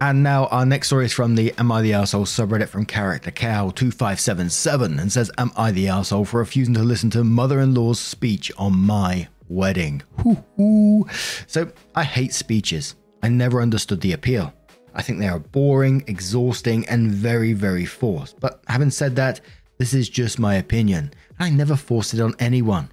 And 0.00 0.22
now 0.22 0.46
our 0.48 0.66
next 0.66 0.88
story 0.88 1.06
is 1.06 1.12
from 1.14 1.36
the 1.36 1.54
Am 1.56 1.72
I 1.72 1.80
the 1.80 1.92
Arsehole 1.92 2.26
subreddit 2.26 2.68
from 2.68 2.84
Character 2.84 3.30
Cow 3.30 3.70
2577 3.70 4.98
and 4.98 5.10
says, 5.10 5.30
Am 5.38 5.50
I 5.56 5.70
the 5.70 5.86
arsehole 5.86 6.26
for 6.26 6.40
refusing 6.40 6.74
to 6.74 6.82
listen 6.82 7.08
to 7.10 7.24
mother 7.24 7.60
in 7.60 7.74
law's 7.74 7.98
speech 7.98 8.52
on 8.58 8.76
my 8.76 9.26
wedding? 9.48 10.02
Hoo-hoo. 10.18 11.06
So 11.46 11.72
I 11.94 12.04
hate 12.04 12.34
speeches. 12.34 12.96
I 13.22 13.28
never 13.28 13.62
understood 13.62 14.02
the 14.02 14.12
appeal. 14.12 14.52
I 14.94 15.00
think 15.00 15.18
they 15.18 15.28
are 15.28 15.38
boring, 15.38 16.04
exhausting, 16.06 16.86
and 16.88 17.10
very, 17.10 17.54
very 17.54 17.86
forced. 17.86 18.38
But 18.38 18.62
having 18.66 18.90
said 18.90 19.16
that, 19.16 19.40
this 19.78 19.94
is 19.94 20.10
just 20.10 20.38
my 20.38 20.56
opinion. 20.56 21.14
I 21.38 21.48
never 21.48 21.74
forced 21.74 22.12
it 22.12 22.20
on 22.20 22.34
anyone. 22.38 22.90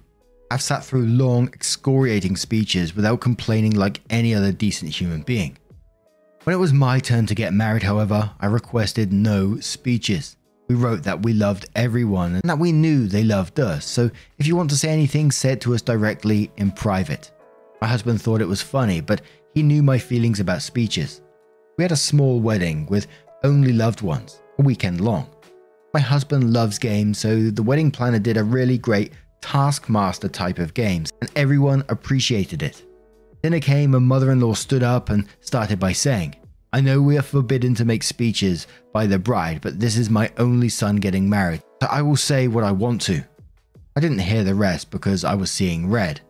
I've 0.50 0.62
sat 0.62 0.84
through 0.84 1.06
long, 1.06 1.48
excoriating 1.48 2.36
speeches 2.36 2.96
without 2.96 3.20
complaining 3.20 3.74
like 3.74 4.00
any 4.08 4.34
other 4.34 4.52
decent 4.52 4.90
human 4.92 5.20
being. 5.20 5.58
When 6.44 6.52
it 6.52 6.58
was 6.58 6.74
my 6.74 7.00
turn 7.00 7.24
to 7.26 7.34
get 7.34 7.54
married, 7.54 7.82
however, 7.82 8.30
I 8.38 8.46
requested 8.46 9.14
no 9.14 9.58
speeches. 9.60 10.36
We 10.68 10.74
wrote 10.74 11.02
that 11.04 11.22
we 11.22 11.32
loved 11.32 11.70
everyone 11.74 12.34
and 12.34 12.42
that 12.44 12.58
we 12.58 12.70
knew 12.70 13.06
they 13.06 13.24
loved 13.24 13.60
us, 13.60 13.86
so 13.86 14.10
if 14.38 14.46
you 14.46 14.54
want 14.54 14.68
to 14.68 14.76
say 14.76 14.90
anything, 14.90 15.32
say 15.32 15.52
it 15.52 15.62
to 15.62 15.74
us 15.74 15.80
directly 15.80 16.50
in 16.58 16.70
private. 16.70 17.32
My 17.80 17.88
husband 17.88 18.20
thought 18.20 18.42
it 18.42 18.48
was 18.48 18.60
funny, 18.60 19.00
but 19.00 19.22
he 19.54 19.62
knew 19.62 19.82
my 19.82 19.96
feelings 19.96 20.38
about 20.38 20.60
speeches. 20.60 21.22
We 21.78 21.84
had 21.84 21.92
a 21.92 21.96
small 21.96 22.40
wedding 22.40 22.84
with 22.90 23.06
only 23.42 23.72
loved 23.72 24.02
ones, 24.02 24.42
a 24.58 24.62
weekend 24.62 25.00
long. 25.00 25.26
My 25.94 26.00
husband 26.00 26.52
loves 26.52 26.78
games, 26.78 27.18
so 27.18 27.48
the 27.48 27.62
wedding 27.62 27.90
planner 27.90 28.18
did 28.18 28.36
a 28.36 28.44
really 28.44 28.76
great 28.76 29.14
Taskmaster 29.40 30.28
type 30.28 30.58
of 30.58 30.74
games, 30.74 31.10
and 31.22 31.30
everyone 31.36 31.84
appreciated 31.88 32.62
it. 32.62 32.84
Dinner 33.44 33.60
came 33.60 33.94
and 33.94 34.06
mother 34.06 34.32
in 34.32 34.40
law 34.40 34.54
stood 34.54 34.82
up 34.82 35.10
and 35.10 35.28
started 35.42 35.78
by 35.78 35.92
saying, 35.92 36.34
I 36.72 36.80
know 36.80 37.02
we 37.02 37.18
are 37.18 37.22
forbidden 37.22 37.74
to 37.74 37.84
make 37.84 38.02
speeches 38.02 38.66
by 38.90 39.04
the 39.04 39.18
bride, 39.18 39.60
but 39.60 39.78
this 39.78 39.98
is 39.98 40.08
my 40.08 40.32
only 40.38 40.70
son 40.70 40.96
getting 40.96 41.28
married, 41.28 41.62
so 41.82 41.88
I 41.90 42.00
will 42.00 42.16
say 42.16 42.48
what 42.48 42.64
I 42.64 42.72
want 42.72 43.02
to. 43.02 43.22
I 43.96 44.00
didn't 44.00 44.20
hear 44.20 44.44
the 44.44 44.54
rest 44.54 44.90
because 44.90 45.24
I 45.24 45.34
was 45.34 45.50
seeing 45.50 45.90
red. 45.90 46.22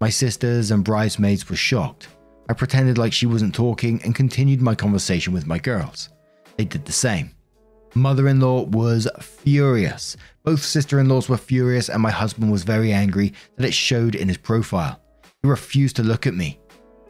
My 0.00 0.08
sisters 0.08 0.72
and 0.72 0.82
bridesmaids 0.82 1.48
were 1.48 1.54
shocked. 1.54 2.08
I 2.48 2.52
pretended 2.52 2.98
like 2.98 3.12
she 3.12 3.26
wasn't 3.26 3.54
talking 3.54 4.02
and 4.02 4.12
continued 4.12 4.60
my 4.60 4.74
conversation 4.74 5.32
with 5.32 5.46
my 5.46 5.60
girls. 5.60 6.08
They 6.56 6.64
did 6.64 6.84
the 6.84 6.90
same. 6.90 7.30
Mother 7.94 8.26
in 8.26 8.40
law 8.40 8.62
was 8.62 9.06
furious. 9.20 10.16
Both 10.42 10.64
sister 10.64 10.98
in 10.98 11.08
laws 11.08 11.28
were 11.28 11.36
furious, 11.36 11.88
and 11.88 12.02
my 12.02 12.10
husband 12.10 12.50
was 12.50 12.64
very 12.64 12.92
angry 12.92 13.34
that 13.54 13.66
it 13.66 13.72
showed 13.72 14.16
in 14.16 14.26
his 14.26 14.36
profile. 14.36 15.00
Refused 15.46 15.94
to 15.96 16.02
look 16.02 16.26
at 16.26 16.34
me. 16.34 16.58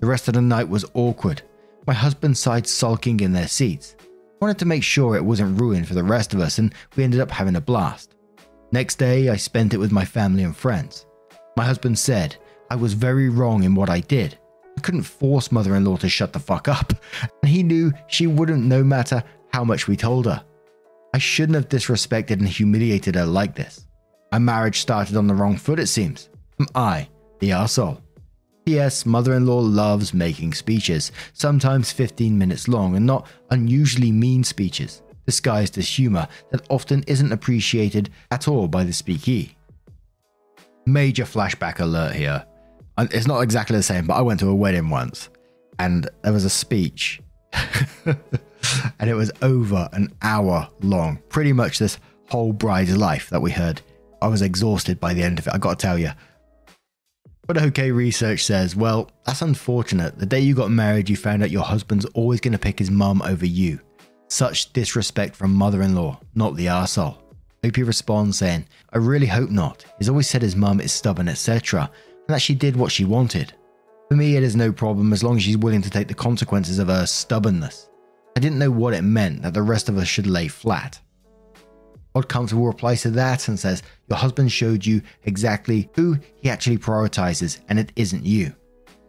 The 0.00 0.06
rest 0.06 0.28
of 0.28 0.34
the 0.34 0.42
night 0.42 0.68
was 0.68 0.84
awkward. 0.92 1.40
My 1.86 1.94
husband 1.94 2.36
side 2.36 2.66
sulking 2.66 3.20
in 3.20 3.32
their 3.32 3.48
seats. 3.48 3.96
I 3.98 4.04
wanted 4.42 4.58
to 4.58 4.66
make 4.66 4.82
sure 4.82 5.16
it 5.16 5.24
wasn't 5.24 5.58
ruined 5.58 5.88
for 5.88 5.94
the 5.94 6.04
rest 6.04 6.34
of 6.34 6.40
us, 6.40 6.58
and 6.58 6.74
we 6.96 7.02
ended 7.02 7.20
up 7.20 7.30
having 7.30 7.56
a 7.56 7.62
blast. 7.62 8.14
Next 8.72 8.96
day, 8.96 9.30
I 9.30 9.36
spent 9.36 9.72
it 9.72 9.78
with 9.78 9.90
my 9.90 10.04
family 10.04 10.42
and 10.42 10.54
friends. 10.54 11.06
My 11.56 11.64
husband 11.64 11.98
said 11.98 12.36
I 12.68 12.76
was 12.76 12.92
very 12.92 13.30
wrong 13.30 13.62
in 13.62 13.74
what 13.74 13.88
I 13.88 14.00
did. 14.00 14.36
I 14.76 14.82
couldn't 14.82 15.04
force 15.04 15.50
mother 15.50 15.74
in 15.74 15.86
law 15.86 15.96
to 15.96 16.08
shut 16.08 16.34
the 16.34 16.38
fuck 16.38 16.68
up, 16.68 16.92
and 17.42 17.50
he 17.50 17.62
knew 17.62 17.90
she 18.06 18.26
wouldn't 18.26 18.64
no 18.64 18.84
matter 18.84 19.24
how 19.54 19.64
much 19.64 19.88
we 19.88 19.96
told 19.96 20.26
her. 20.26 20.44
I 21.14 21.18
shouldn't 21.18 21.56
have 21.56 21.70
disrespected 21.70 22.32
and 22.32 22.48
humiliated 22.48 23.14
her 23.14 23.24
like 23.24 23.54
this. 23.54 23.86
Our 24.32 24.40
marriage 24.40 24.80
started 24.80 25.16
on 25.16 25.26
the 25.26 25.34
wrong 25.34 25.56
foot, 25.56 25.80
it 25.80 25.86
seems. 25.86 26.28
Am 26.60 26.66
I 26.74 27.08
the 27.38 27.52
asshole? 27.52 28.02
P.S. 28.66 29.06
Mother 29.06 29.34
in 29.34 29.46
law 29.46 29.60
loves 29.60 30.12
making 30.12 30.52
speeches, 30.52 31.12
sometimes 31.32 31.92
15 31.92 32.36
minutes 32.36 32.66
long, 32.66 32.96
and 32.96 33.06
not 33.06 33.28
unusually 33.50 34.10
mean 34.10 34.42
speeches, 34.42 35.02
disguised 35.24 35.78
as 35.78 35.88
humor 35.88 36.26
that 36.50 36.66
often 36.68 37.04
isn't 37.06 37.30
appreciated 37.30 38.10
at 38.32 38.48
all 38.48 38.66
by 38.66 38.82
the 38.82 38.92
speakee. 38.92 39.54
Major 40.84 41.24
flashback 41.24 41.78
alert 41.78 42.16
here. 42.16 42.44
It's 42.98 43.28
not 43.28 43.42
exactly 43.42 43.76
the 43.76 43.84
same, 43.84 44.08
but 44.08 44.14
I 44.14 44.22
went 44.22 44.40
to 44.40 44.48
a 44.48 44.54
wedding 44.54 44.90
once 44.90 45.28
and 45.78 46.08
there 46.22 46.32
was 46.32 46.44
a 46.44 46.50
speech, 46.50 47.20
and 48.04 49.08
it 49.10 49.14
was 49.14 49.30
over 49.42 49.88
an 49.92 50.12
hour 50.22 50.68
long. 50.80 51.20
Pretty 51.28 51.52
much 51.52 51.78
this 51.78 51.98
whole 52.30 52.52
bride's 52.52 52.96
life 52.96 53.30
that 53.30 53.42
we 53.42 53.52
heard. 53.52 53.80
I 54.20 54.28
was 54.28 54.42
exhausted 54.42 54.98
by 54.98 55.14
the 55.14 55.22
end 55.22 55.38
of 55.38 55.46
it, 55.46 55.54
I 55.54 55.58
gotta 55.58 55.76
tell 55.76 55.98
you. 55.98 56.10
But 57.46 57.58
OK 57.58 57.92
Research 57.92 58.44
says, 58.44 58.74
well, 58.74 59.10
that's 59.24 59.42
unfortunate. 59.42 60.18
The 60.18 60.26
day 60.26 60.40
you 60.40 60.54
got 60.54 60.70
married, 60.70 61.08
you 61.08 61.16
found 61.16 61.42
out 61.42 61.50
your 61.50 61.62
husband's 61.62 62.04
always 62.06 62.40
going 62.40 62.52
to 62.52 62.58
pick 62.58 62.78
his 62.78 62.90
mum 62.90 63.22
over 63.22 63.46
you. 63.46 63.80
Such 64.28 64.72
disrespect 64.72 65.36
from 65.36 65.54
mother 65.54 65.82
in 65.82 65.94
law, 65.94 66.18
not 66.34 66.56
the 66.56 66.66
arsehole. 66.66 67.18
Opie 67.62 67.84
responds 67.84 68.38
saying, 68.38 68.66
I 68.92 68.98
really 68.98 69.26
hope 69.26 69.50
not. 69.50 69.84
He's 69.98 70.08
always 70.08 70.28
said 70.28 70.42
his 70.42 70.56
mum 70.56 70.80
is 70.80 70.92
stubborn, 70.92 71.28
etc., 71.28 71.90
and 72.26 72.34
that 72.34 72.42
she 72.42 72.54
did 72.54 72.74
what 72.74 72.90
she 72.90 73.04
wanted. 73.04 73.52
For 74.08 74.16
me, 74.16 74.36
it 74.36 74.42
is 74.42 74.56
no 74.56 74.72
problem 74.72 75.12
as 75.12 75.22
long 75.22 75.36
as 75.36 75.44
she's 75.44 75.56
willing 75.56 75.82
to 75.82 75.90
take 75.90 76.08
the 76.08 76.14
consequences 76.14 76.80
of 76.80 76.88
her 76.88 77.06
stubbornness. 77.06 77.88
I 78.36 78.40
didn't 78.40 78.58
know 78.58 78.70
what 78.70 78.94
it 78.94 79.02
meant 79.02 79.42
that 79.42 79.54
the 79.54 79.62
rest 79.62 79.88
of 79.88 79.98
us 79.98 80.08
should 80.08 80.26
lay 80.26 80.48
flat. 80.48 81.00
Odd 82.16 82.30
Comfortable 82.30 82.66
replies 82.66 83.02
to 83.02 83.10
that 83.10 83.46
and 83.46 83.58
says, 83.58 83.82
Your 84.08 84.16
husband 84.16 84.50
showed 84.50 84.86
you 84.86 85.02
exactly 85.24 85.90
who 85.94 86.16
he 86.36 86.48
actually 86.48 86.78
prioritizes, 86.78 87.58
and 87.68 87.78
it 87.78 87.92
isn't 87.94 88.24
you. 88.24 88.54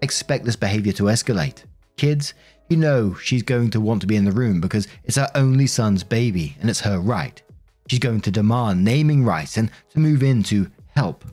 Expect 0.01 0.43
this 0.43 0.57
behavior 0.57 0.91
to 0.91 1.03
escalate. 1.03 1.63
Kids, 1.95 2.33
you 2.67 2.75
know 2.75 3.13
she's 3.13 3.43
going 3.43 3.69
to 3.71 3.79
want 3.79 4.01
to 4.01 4.07
be 4.07 4.17
in 4.17 4.25
the 4.25 4.31
room 4.33 4.59
because 4.59 4.89
it's 5.05 5.15
her 5.15 5.31
only 5.35 5.67
son's 5.67 6.03
baby 6.03 6.57
and 6.59 6.69
it's 6.69 6.81
her 6.81 6.99
right. 6.99 7.41
She's 7.87 7.99
going 7.99 8.19
to 8.21 8.31
demand 8.31 8.83
naming 8.83 9.23
rights 9.23 9.55
and 9.55 9.71
to 9.91 9.99
move 9.99 10.21
in 10.21 10.43
to 10.43 10.69
help. 10.93 11.23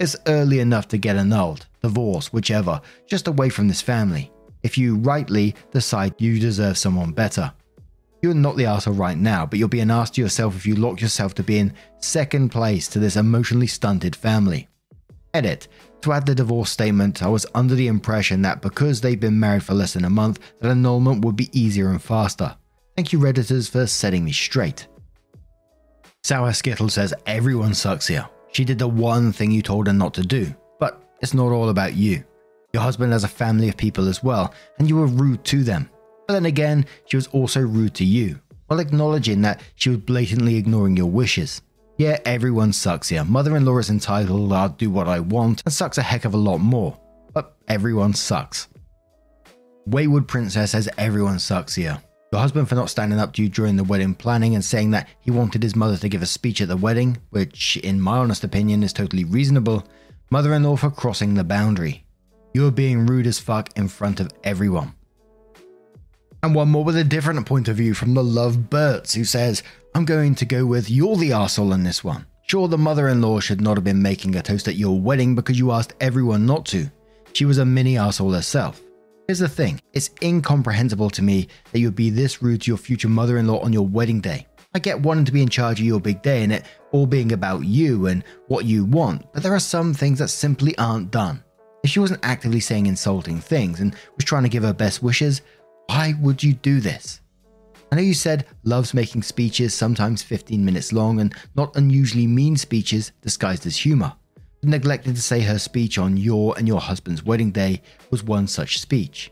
It's 0.00 0.16
early 0.28 0.60
enough 0.60 0.88
to 0.88 0.96
get 0.96 1.16
annulled, 1.16 1.66
divorce, 1.82 2.32
whichever, 2.32 2.80
just 3.06 3.28
away 3.28 3.50
from 3.50 3.68
this 3.68 3.82
family. 3.82 4.32
If 4.62 4.78
you 4.78 4.96
rightly 4.96 5.54
decide 5.72 6.14
you 6.16 6.40
deserve 6.40 6.78
someone 6.78 7.12
better. 7.12 7.52
You're 8.20 8.34
not 8.34 8.56
the 8.56 8.64
arsehole 8.64 8.98
right 8.98 9.16
now, 9.16 9.46
but 9.46 9.58
you'll 9.58 9.68
be 9.68 9.80
an 9.80 9.90
ass 9.90 10.10
to 10.10 10.20
yourself 10.20 10.56
if 10.56 10.66
you 10.66 10.74
lock 10.74 11.00
yourself 11.00 11.34
to 11.34 11.42
be 11.42 11.58
in 11.58 11.74
second 12.00 12.50
place 12.50 12.88
to 12.88 12.98
this 12.98 13.16
emotionally 13.16 13.68
stunted 13.68 14.16
family. 14.16 14.68
Edit. 15.34 15.68
To 16.02 16.12
add 16.12 16.26
the 16.26 16.34
divorce 16.34 16.70
statement, 16.70 17.22
I 17.22 17.28
was 17.28 17.46
under 17.54 17.74
the 17.74 17.88
impression 17.88 18.42
that 18.42 18.62
because 18.62 19.00
they've 19.00 19.18
been 19.18 19.38
married 19.38 19.64
for 19.64 19.74
less 19.74 19.94
than 19.94 20.04
a 20.04 20.10
month, 20.10 20.38
that 20.60 20.70
annulment 20.70 21.24
would 21.24 21.36
be 21.36 21.50
easier 21.58 21.90
and 21.90 22.02
faster. 22.02 22.56
Thank 22.96 23.12
you, 23.12 23.18
Redditors, 23.18 23.70
for 23.70 23.86
setting 23.86 24.24
me 24.24 24.32
straight. 24.32 24.86
Sour 26.24 26.52
Skittle 26.52 26.88
says 26.88 27.14
everyone 27.26 27.74
sucks 27.74 28.06
here. 28.06 28.28
She 28.52 28.64
did 28.64 28.78
the 28.78 28.88
one 28.88 29.32
thing 29.32 29.50
you 29.50 29.62
told 29.62 29.86
her 29.86 29.92
not 29.92 30.14
to 30.14 30.22
do, 30.22 30.54
but 30.80 31.02
it's 31.20 31.34
not 31.34 31.52
all 31.52 31.68
about 31.68 31.94
you. 31.94 32.24
Your 32.72 32.82
husband 32.82 33.12
has 33.12 33.24
a 33.24 33.28
family 33.28 33.68
of 33.68 33.76
people 33.76 34.08
as 34.08 34.22
well, 34.22 34.52
and 34.78 34.88
you 34.88 34.96
were 34.96 35.06
rude 35.06 35.44
to 35.44 35.62
them. 35.62 35.90
But 36.28 36.34
then 36.34 36.46
again, 36.46 36.84
she 37.06 37.16
was 37.16 37.26
also 37.28 37.60
rude 37.62 37.94
to 37.94 38.04
you, 38.04 38.38
while 38.66 38.80
acknowledging 38.80 39.40
that 39.42 39.62
she 39.76 39.88
was 39.88 39.98
blatantly 39.98 40.56
ignoring 40.56 40.94
your 40.94 41.06
wishes. 41.06 41.62
Yeah, 41.96 42.18
everyone 42.26 42.74
sucks 42.74 43.08
here. 43.08 43.24
Mother 43.24 43.56
in 43.56 43.64
law 43.64 43.78
is 43.78 43.88
entitled, 43.88 44.52
I'll 44.52 44.68
do 44.68 44.90
what 44.90 45.08
I 45.08 45.20
want, 45.20 45.62
and 45.64 45.72
sucks 45.72 45.96
a 45.96 46.02
heck 46.02 46.26
of 46.26 46.34
a 46.34 46.36
lot 46.36 46.58
more. 46.58 47.00
But 47.32 47.56
everyone 47.66 48.12
sucks. 48.12 48.68
Wayward 49.86 50.28
Princess 50.28 50.72
says 50.72 50.86
everyone 50.98 51.38
sucks 51.38 51.74
here. 51.74 51.98
Your 52.30 52.42
husband 52.42 52.68
for 52.68 52.74
not 52.74 52.90
standing 52.90 53.18
up 53.18 53.32
to 53.32 53.42
you 53.42 53.48
during 53.48 53.76
the 53.76 53.84
wedding 53.84 54.14
planning 54.14 54.54
and 54.54 54.62
saying 54.62 54.90
that 54.90 55.08
he 55.20 55.30
wanted 55.30 55.62
his 55.62 55.74
mother 55.74 55.96
to 55.96 56.10
give 56.10 56.20
a 56.20 56.26
speech 56.26 56.60
at 56.60 56.68
the 56.68 56.76
wedding, 56.76 57.16
which, 57.30 57.78
in 57.78 57.98
my 57.98 58.18
honest 58.18 58.44
opinion, 58.44 58.82
is 58.82 58.92
totally 58.92 59.24
reasonable. 59.24 59.88
Mother 60.30 60.52
in 60.52 60.62
law 60.62 60.76
for 60.76 60.90
crossing 60.90 61.32
the 61.32 61.42
boundary. 61.42 62.04
You 62.52 62.66
are 62.66 62.70
being 62.70 63.06
rude 63.06 63.26
as 63.26 63.38
fuck 63.38 63.70
in 63.78 63.88
front 63.88 64.20
of 64.20 64.30
everyone. 64.44 64.92
And 66.42 66.54
one 66.54 66.68
more 66.68 66.84
with 66.84 66.96
a 66.96 67.04
different 67.04 67.44
point 67.46 67.66
of 67.68 67.76
view 67.76 67.94
from 67.94 68.14
the 68.14 68.22
Love 68.22 68.70
Berts, 68.70 69.14
who 69.14 69.24
says, 69.24 69.62
I'm 69.94 70.04
going 70.04 70.36
to 70.36 70.44
go 70.44 70.64
with 70.64 70.88
you're 70.88 71.16
the 71.16 71.30
arsehole 71.30 71.74
in 71.74 71.82
this 71.82 72.04
one. 72.04 72.26
Sure, 72.42 72.68
the 72.68 72.78
mother 72.78 73.08
in 73.08 73.20
law 73.20 73.40
should 73.40 73.60
not 73.60 73.76
have 73.76 73.84
been 73.84 74.00
making 74.00 74.36
a 74.36 74.42
toast 74.42 74.68
at 74.68 74.76
your 74.76 75.00
wedding 75.00 75.34
because 75.34 75.58
you 75.58 75.72
asked 75.72 75.94
everyone 76.00 76.46
not 76.46 76.64
to. 76.66 76.88
She 77.32 77.44
was 77.44 77.58
a 77.58 77.64
mini 77.64 77.94
arsehole 77.94 78.34
herself. 78.34 78.80
Here's 79.26 79.40
the 79.40 79.48
thing 79.48 79.80
it's 79.92 80.10
incomprehensible 80.22 81.10
to 81.10 81.22
me 81.22 81.48
that 81.72 81.80
you'd 81.80 81.94
be 81.94 82.08
this 82.08 82.40
rude 82.40 82.62
to 82.62 82.70
your 82.70 82.78
future 82.78 83.08
mother 83.08 83.36
in 83.38 83.46
law 83.46 83.58
on 83.60 83.72
your 83.72 83.86
wedding 83.86 84.20
day. 84.20 84.46
I 84.74 84.78
get 84.78 85.02
wanting 85.02 85.24
to 85.24 85.32
be 85.32 85.42
in 85.42 85.48
charge 85.48 85.80
of 85.80 85.86
your 85.86 86.00
big 86.00 86.22
day 86.22 86.44
and 86.44 86.52
it 86.52 86.64
all 86.92 87.06
being 87.06 87.32
about 87.32 87.64
you 87.64 88.06
and 88.06 88.22
what 88.46 88.64
you 88.64 88.84
want, 88.84 89.30
but 89.32 89.42
there 89.42 89.54
are 89.54 89.60
some 89.60 89.92
things 89.92 90.20
that 90.20 90.28
simply 90.28 90.76
aren't 90.78 91.10
done. 91.10 91.42
If 91.84 91.90
she 91.90 92.00
wasn't 92.00 92.24
actively 92.24 92.60
saying 92.60 92.86
insulting 92.86 93.40
things 93.40 93.80
and 93.80 93.94
was 94.16 94.24
trying 94.24 94.44
to 94.44 94.48
give 94.48 94.62
her 94.62 94.72
best 94.72 95.02
wishes, 95.02 95.42
why 95.88 96.14
would 96.20 96.42
you 96.42 96.54
do 96.54 96.80
this? 96.80 97.20
I 97.90 97.96
know 97.96 98.02
you 98.02 98.14
said 98.14 98.46
loves 98.64 98.94
making 98.94 99.22
speeches, 99.22 99.74
sometimes 99.74 100.22
15 100.22 100.64
minutes 100.64 100.92
long, 100.92 101.20
and 101.20 101.34
not 101.54 101.76
unusually 101.76 102.26
mean 102.26 102.56
speeches 102.56 103.12
disguised 103.20 103.66
as 103.66 103.76
humour, 103.76 104.14
but 104.60 104.70
neglected 104.70 105.16
to 105.16 105.20
say 105.20 105.40
her 105.40 105.58
speech 105.58 105.98
on 105.98 106.16
your 106.16 106.56
and 106.56 106.66
your 106.66 106.80
husband's 106.80 107.24
wedding 107.24 107.50
day 107.50 107.82
was 108.10 108.22
one 108.22 108.46
such 108.46 108.80
speech. 108.80 109.30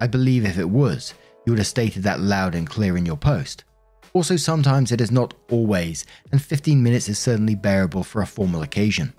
I 0.00 0.06
believe 0.06 0.44
if 0.44 0.58
it 0.58 0.68
was, 0.68 1.14
you 1.44 1.52
would 1.52 1.58
have 1.58 1.66
stated 1.68 2.02
that 2.02 2.20
loud 2.20 2.54
and 2.54 2.68
clear 2.68 2.96
in 2.96 3.06
your 3.06 3.16
post. 3.16 3.64
Also, 4.12 4.36
sometimes 4.36 4.90
it 4.90 5.00
is 5.00 5.10
not 5.10 5.34
always, 5.50 6.06
and 6.32 6.42
15 6.42 6.82
minutes 6.82 7.08
is 7.08 7.18
certainly 7.18 7.54
bearable 7.54 8.02
for 8.02 8.22
a 8.22 8.26
formal 8.26 8.62
occasion. 8.62 9.12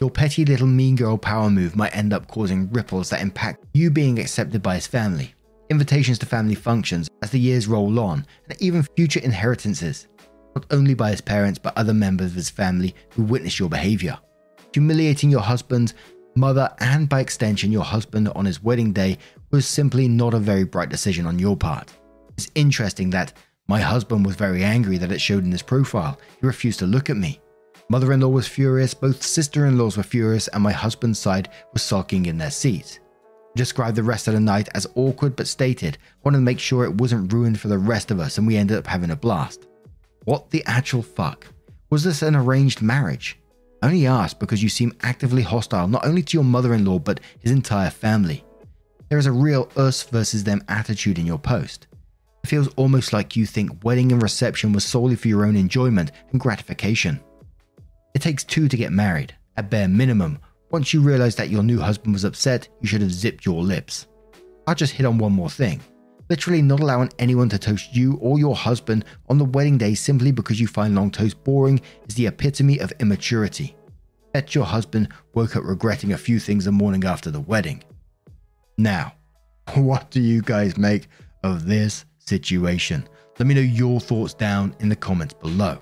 Your 0.00 0.10
petty 0.10 0.44
little 0.44 0.66
mean 0.66 0.96
girl 0.96 1.18
power 1.18 1.50
move 1.50 1.76
might 1.76 1.96
end 1.96 2.12
up 2.12 2.28
causing 2.28 2.70
ripples 2.70 3.10
that 3.10 3.20
impact 3.20 3.64
you 3.74 3.90
being 3.90 4.18
accepted 4.18 4.62
by 4.62 4.76
his 4.76 4.86
family, 4.86 5.34
invitations 5.72 6.18
to 6.18 6.26
family 6.26 6.54
functions 6.54 7.08
as 7.22 7.30
the 7.30 7.40
years 7.40 7.66
roll 7.66 7.98
on, 7.98 8.24
and 8.48 8.62
even 8.62 8.86
future 8.94 9.20
inheritances, 9.20 10.06
not 10.54 10.66
only 10.70 10.94
by 10.94 11.10
his 11.10 11.20
parents 11.20 11.58
but 11.58 11.76
other 11.76 11.94
members 11.94 12.30
of 12.30 12.36
his 12.36 12.50
family 12.50 12.94
who 13.10 13.22
witness 13.22 13.58
your 13.58 13.68
behavior. 13.68 14.16
Humiliating 14.74 15.30
your 15.30 15.40
husband, 15.40 15.94
mother, 16.36 16.70
and 16.78 17.08
by 17.08 17.20
extension 17.20 17.72
your 17.72 17.84
husband 17.84 18.28
on 18.36 18.44
his 18.44 18.62
wedding 18.62 18.92
day 18.92 19.18
was 19.50 19.66
simply 19.66 20.06
not 20.06 20.34
a 20.34 20.38
very 20.38 20.64
bright 20.64 20.90
decision 20.90 21.26
on 21.26 21.38
your 21.38 21.56
part. 21.56 21.90
It's 22.36 22.50
interesting 22.54 23.10
that 23.10 23.32
my 23.66 23.80
husband 23.80 24.26
was 24.26 24.36
very 24.36 24.62
angry 24.62 24.98
that 24.98 25.12
it 25.12 25.20
showed 25.20 25.44
in 25.44 25.52
his 25.52 25.62
profile. 25.62 26.18
He 26.38 26.46
refused 26.46 26.80
to 26.80 26.86
look 26.86 27.08
at 27.10 27.16
me. 27.16 27.40
Mother 27.88 28.12
in 28.12 28.20
law 28.20 28.28
was 28.28 28.46
furious, 28.46 28.94
both 28.94 29.22
sister 29.22 29.66
in 29.66 29.78
laws 29.78 29.96
were 29.96 30.02
furious, 30.02 30.48
and 30.48 30.62
my 30.62 30.72
husband's 30.72 31.18
side 31.18 31.48
was 31.72 31.82
sulking 31.82 32.26
in 32.26 32.38
their 32.38 32.50
seats. 32.50 32.98
Described 33.54 33.96
the 33.96 34.02
rest 34.02 34.28
of 34.28 34.34
the 34.34 34.40
night 34.40 34.68
as 34.74 34.86
awkward 34.94 35.36
but 35.36 35.46
stated, 35.46 35.98
wanted 36.24 36.38
to 36.38 36.42
make 36.42 36.58
sure 36.58 36.84
it 36.84 36.94
wasn't 36.94 37.32
ruined 37.32 37.60
for 37.60 37.68
the 37.68 37.78
rest 37.78 38.10
of 38.10 38.18
us, 38.18 38.38
and 38.38 38.46
we 38.46 38.56
ended 38.56 38.78
up 38.78 38.86
having 38.86 39.10
a 39.10 39.16
blast. 39.16 39.66
What 40.24 40.50
the 40.50 40.64
actual 40.66 41.02
fuck? 41.02 41.46
Was 41.90 42.04
this 42.04 42.22
an 42.22 42.34
arranged 42.34 42.80
marriage? 42.80 43.38
Only 43.82 44.06
asked 44.06 44.38
because 44.38 44.62
you 44.62 44.68
seem 44.68 44.96
actively 45.02 45.42
hostile 45.42 45.88
not 45.88 46.06
only 46.06 46.22
to 46.22 46.36
your 46.36 46.44
mother 46.44 46.72
in 46.72 46.84
law 46.84 46.98
but 46.98 47.20
his 47.40 47.50
entire 47.50 47.90
family. 47.90 48.44
There 49.08 49.18
is 49.18 49.26
a 49.26 49.32
real 49.32 49.68
us 49.76 50.04
versus 50.04 50.44
them 50.44 50.62
attitude 50.68 51.18
in 51.18 51.26
your 51.26 51.38
post. 51.38 51.88
It 52.44 52.46
feels 52.46 52.68
almost 52.76 53.12
like 53.12 53.36
you 53.36 53.44
think 53.44 53.84
wedding 53.84 54.10
and 54.12 54.22
reception 54.22 54.72
was 54.72 54.84
solely 54.84 55.16
for 55.16 55.28
your 55.28 55.44
own 55.44 55.56
enjoyment 55.56 56.12
and 56.30 56.40
gratification. 56.40 57.20
It 58.14 58.22
takes 58.22 58.44
two 58.44 58.68
to 58.68 58.76
get 58.76 58.92
married, 58.92 59.34
at 59.56 59.68
bare 59.68 59.88
minimum. 59.88 60.38
Once 60.72 60.94
you 60.94 61.02
realize 61.02 61.36
that 61.36 61.50
your 61.50 61.62
new 61.62 61.78
husband 61.78 62.14
was 62.14 62.24
upset, 62.24 62.66
you 62.80 62.88
should 62.88 63.02
have 63.02 63.12
zipped 63.12 63.44
your 63.44 63.62
lips. 63.62 64.06
I'll 64.66 64.74
just 64.74 64.94
hit 64.94 65.04
on 65.04 65.18
one 65.18 65.32
more 65.32 65.50
thing. 65.50 65.82
Literally, 66.30 66.62
not 66.62 66.80
allowing 66.80 67.12
anyone 67.18 67.50
to 67.50 67.58
toast 67.58 67.94
you 67.94 68.14
or 68.22 68.38
your 68.38 68.56
husband 68.56 69.04
on 69.28 69.36
the 69.36 69.44
wedding 69.44 69.76
day 69.76 69.92
simply 69.92 70.32
because 70.32 70.58
you 70.58 70.66
find 70.66 70.94
long 70.94 71.10
toast 71.10 71.44
boring 71.44 71.78
is 72.08 72.14
the 72.14 72.26
epitome 72.26 72.78
of 72.78 72.90
immaturity. 73.00 73.76
Bet 74.32 74.54
your 74.54 74.64
husband 74.64 75.10
woke 75.34 75.56
up 75.56 75.64
regretting 75.64 76.14
a 76.14 76.18
few 76.18 76.40
things 76.40 76.64
the 76.64 76.72
morning 76.72 77.04
after 77.04 77.30
the 77.30 77.40
wedding. 77.40 77.84
Now, 78.78 79.12
what 79.74 80.10
do 80.10 80.22
you 80.22 80.40
guys 80.40 80.78
make 80.78 81.08
of 81.44 81.66
this 81.66 82.06
situation? 82.18 83.06
Let 83.38 83.46
me 83.46 83.54
know 83.54 83.60
your 83.60 84.00
thoughts 84.00 84.32
down 84.32 84.74
in 84.80 84.88
the 84.88 84.96
comments 84.96 85.34
below. 85.34 85.78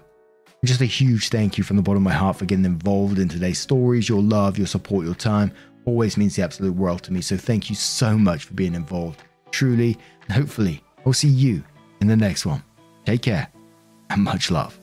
Just 0.65 0.81
a 0.81 0.87
huge 0.87 1.31
thank 1.31 1.57
you 1.57 1.65
from 1.65 1.77
the 1.77 1.83
bottom 1.83 2.07
of 2.07 2.13
my 2.13 2.17
heart 2.17 2.37
for 2.37 2.45
getting 2.45 2.65
involved 2.65 3.19
in 3.19 3.29
today's 3.29 3.59
stories. 3.59 4.09
Your 4.09 4.23
love, 4.23 4.59
your 4.59 4.67
support, 4.67 5.07
your 5.07 5.15
time 5.15 5.53
always 5.85 6.17
means 6.17 6.37
the 6.37 6.43
absolute 6.43 6.75
world 6.75 7.03
to 7.05 7.13
me. 7.13 7.21
So 7.21 7.37
thank 7.37 7.71
you 7.71 7.77
so 7.77 8.17
much 8.17 8.45
for 8.45 8.55
being 8.55 8.75
involved. 8.75 9.23
Truly, 9.51 9.99
and 10.23 10.33
hopefully, 10.33 10.83
I'll 11.05 11.13
see 11.13 11.29
you 11.29 11.65
in 12.01 12.07
the 12.07 12.17
next 12.17 12.47
one. 12.47 12.63
Take 13.05 13.23
care 13.23 13.49
and 14.11 14.23
much 14.23 14.51
love. 14.51 14.80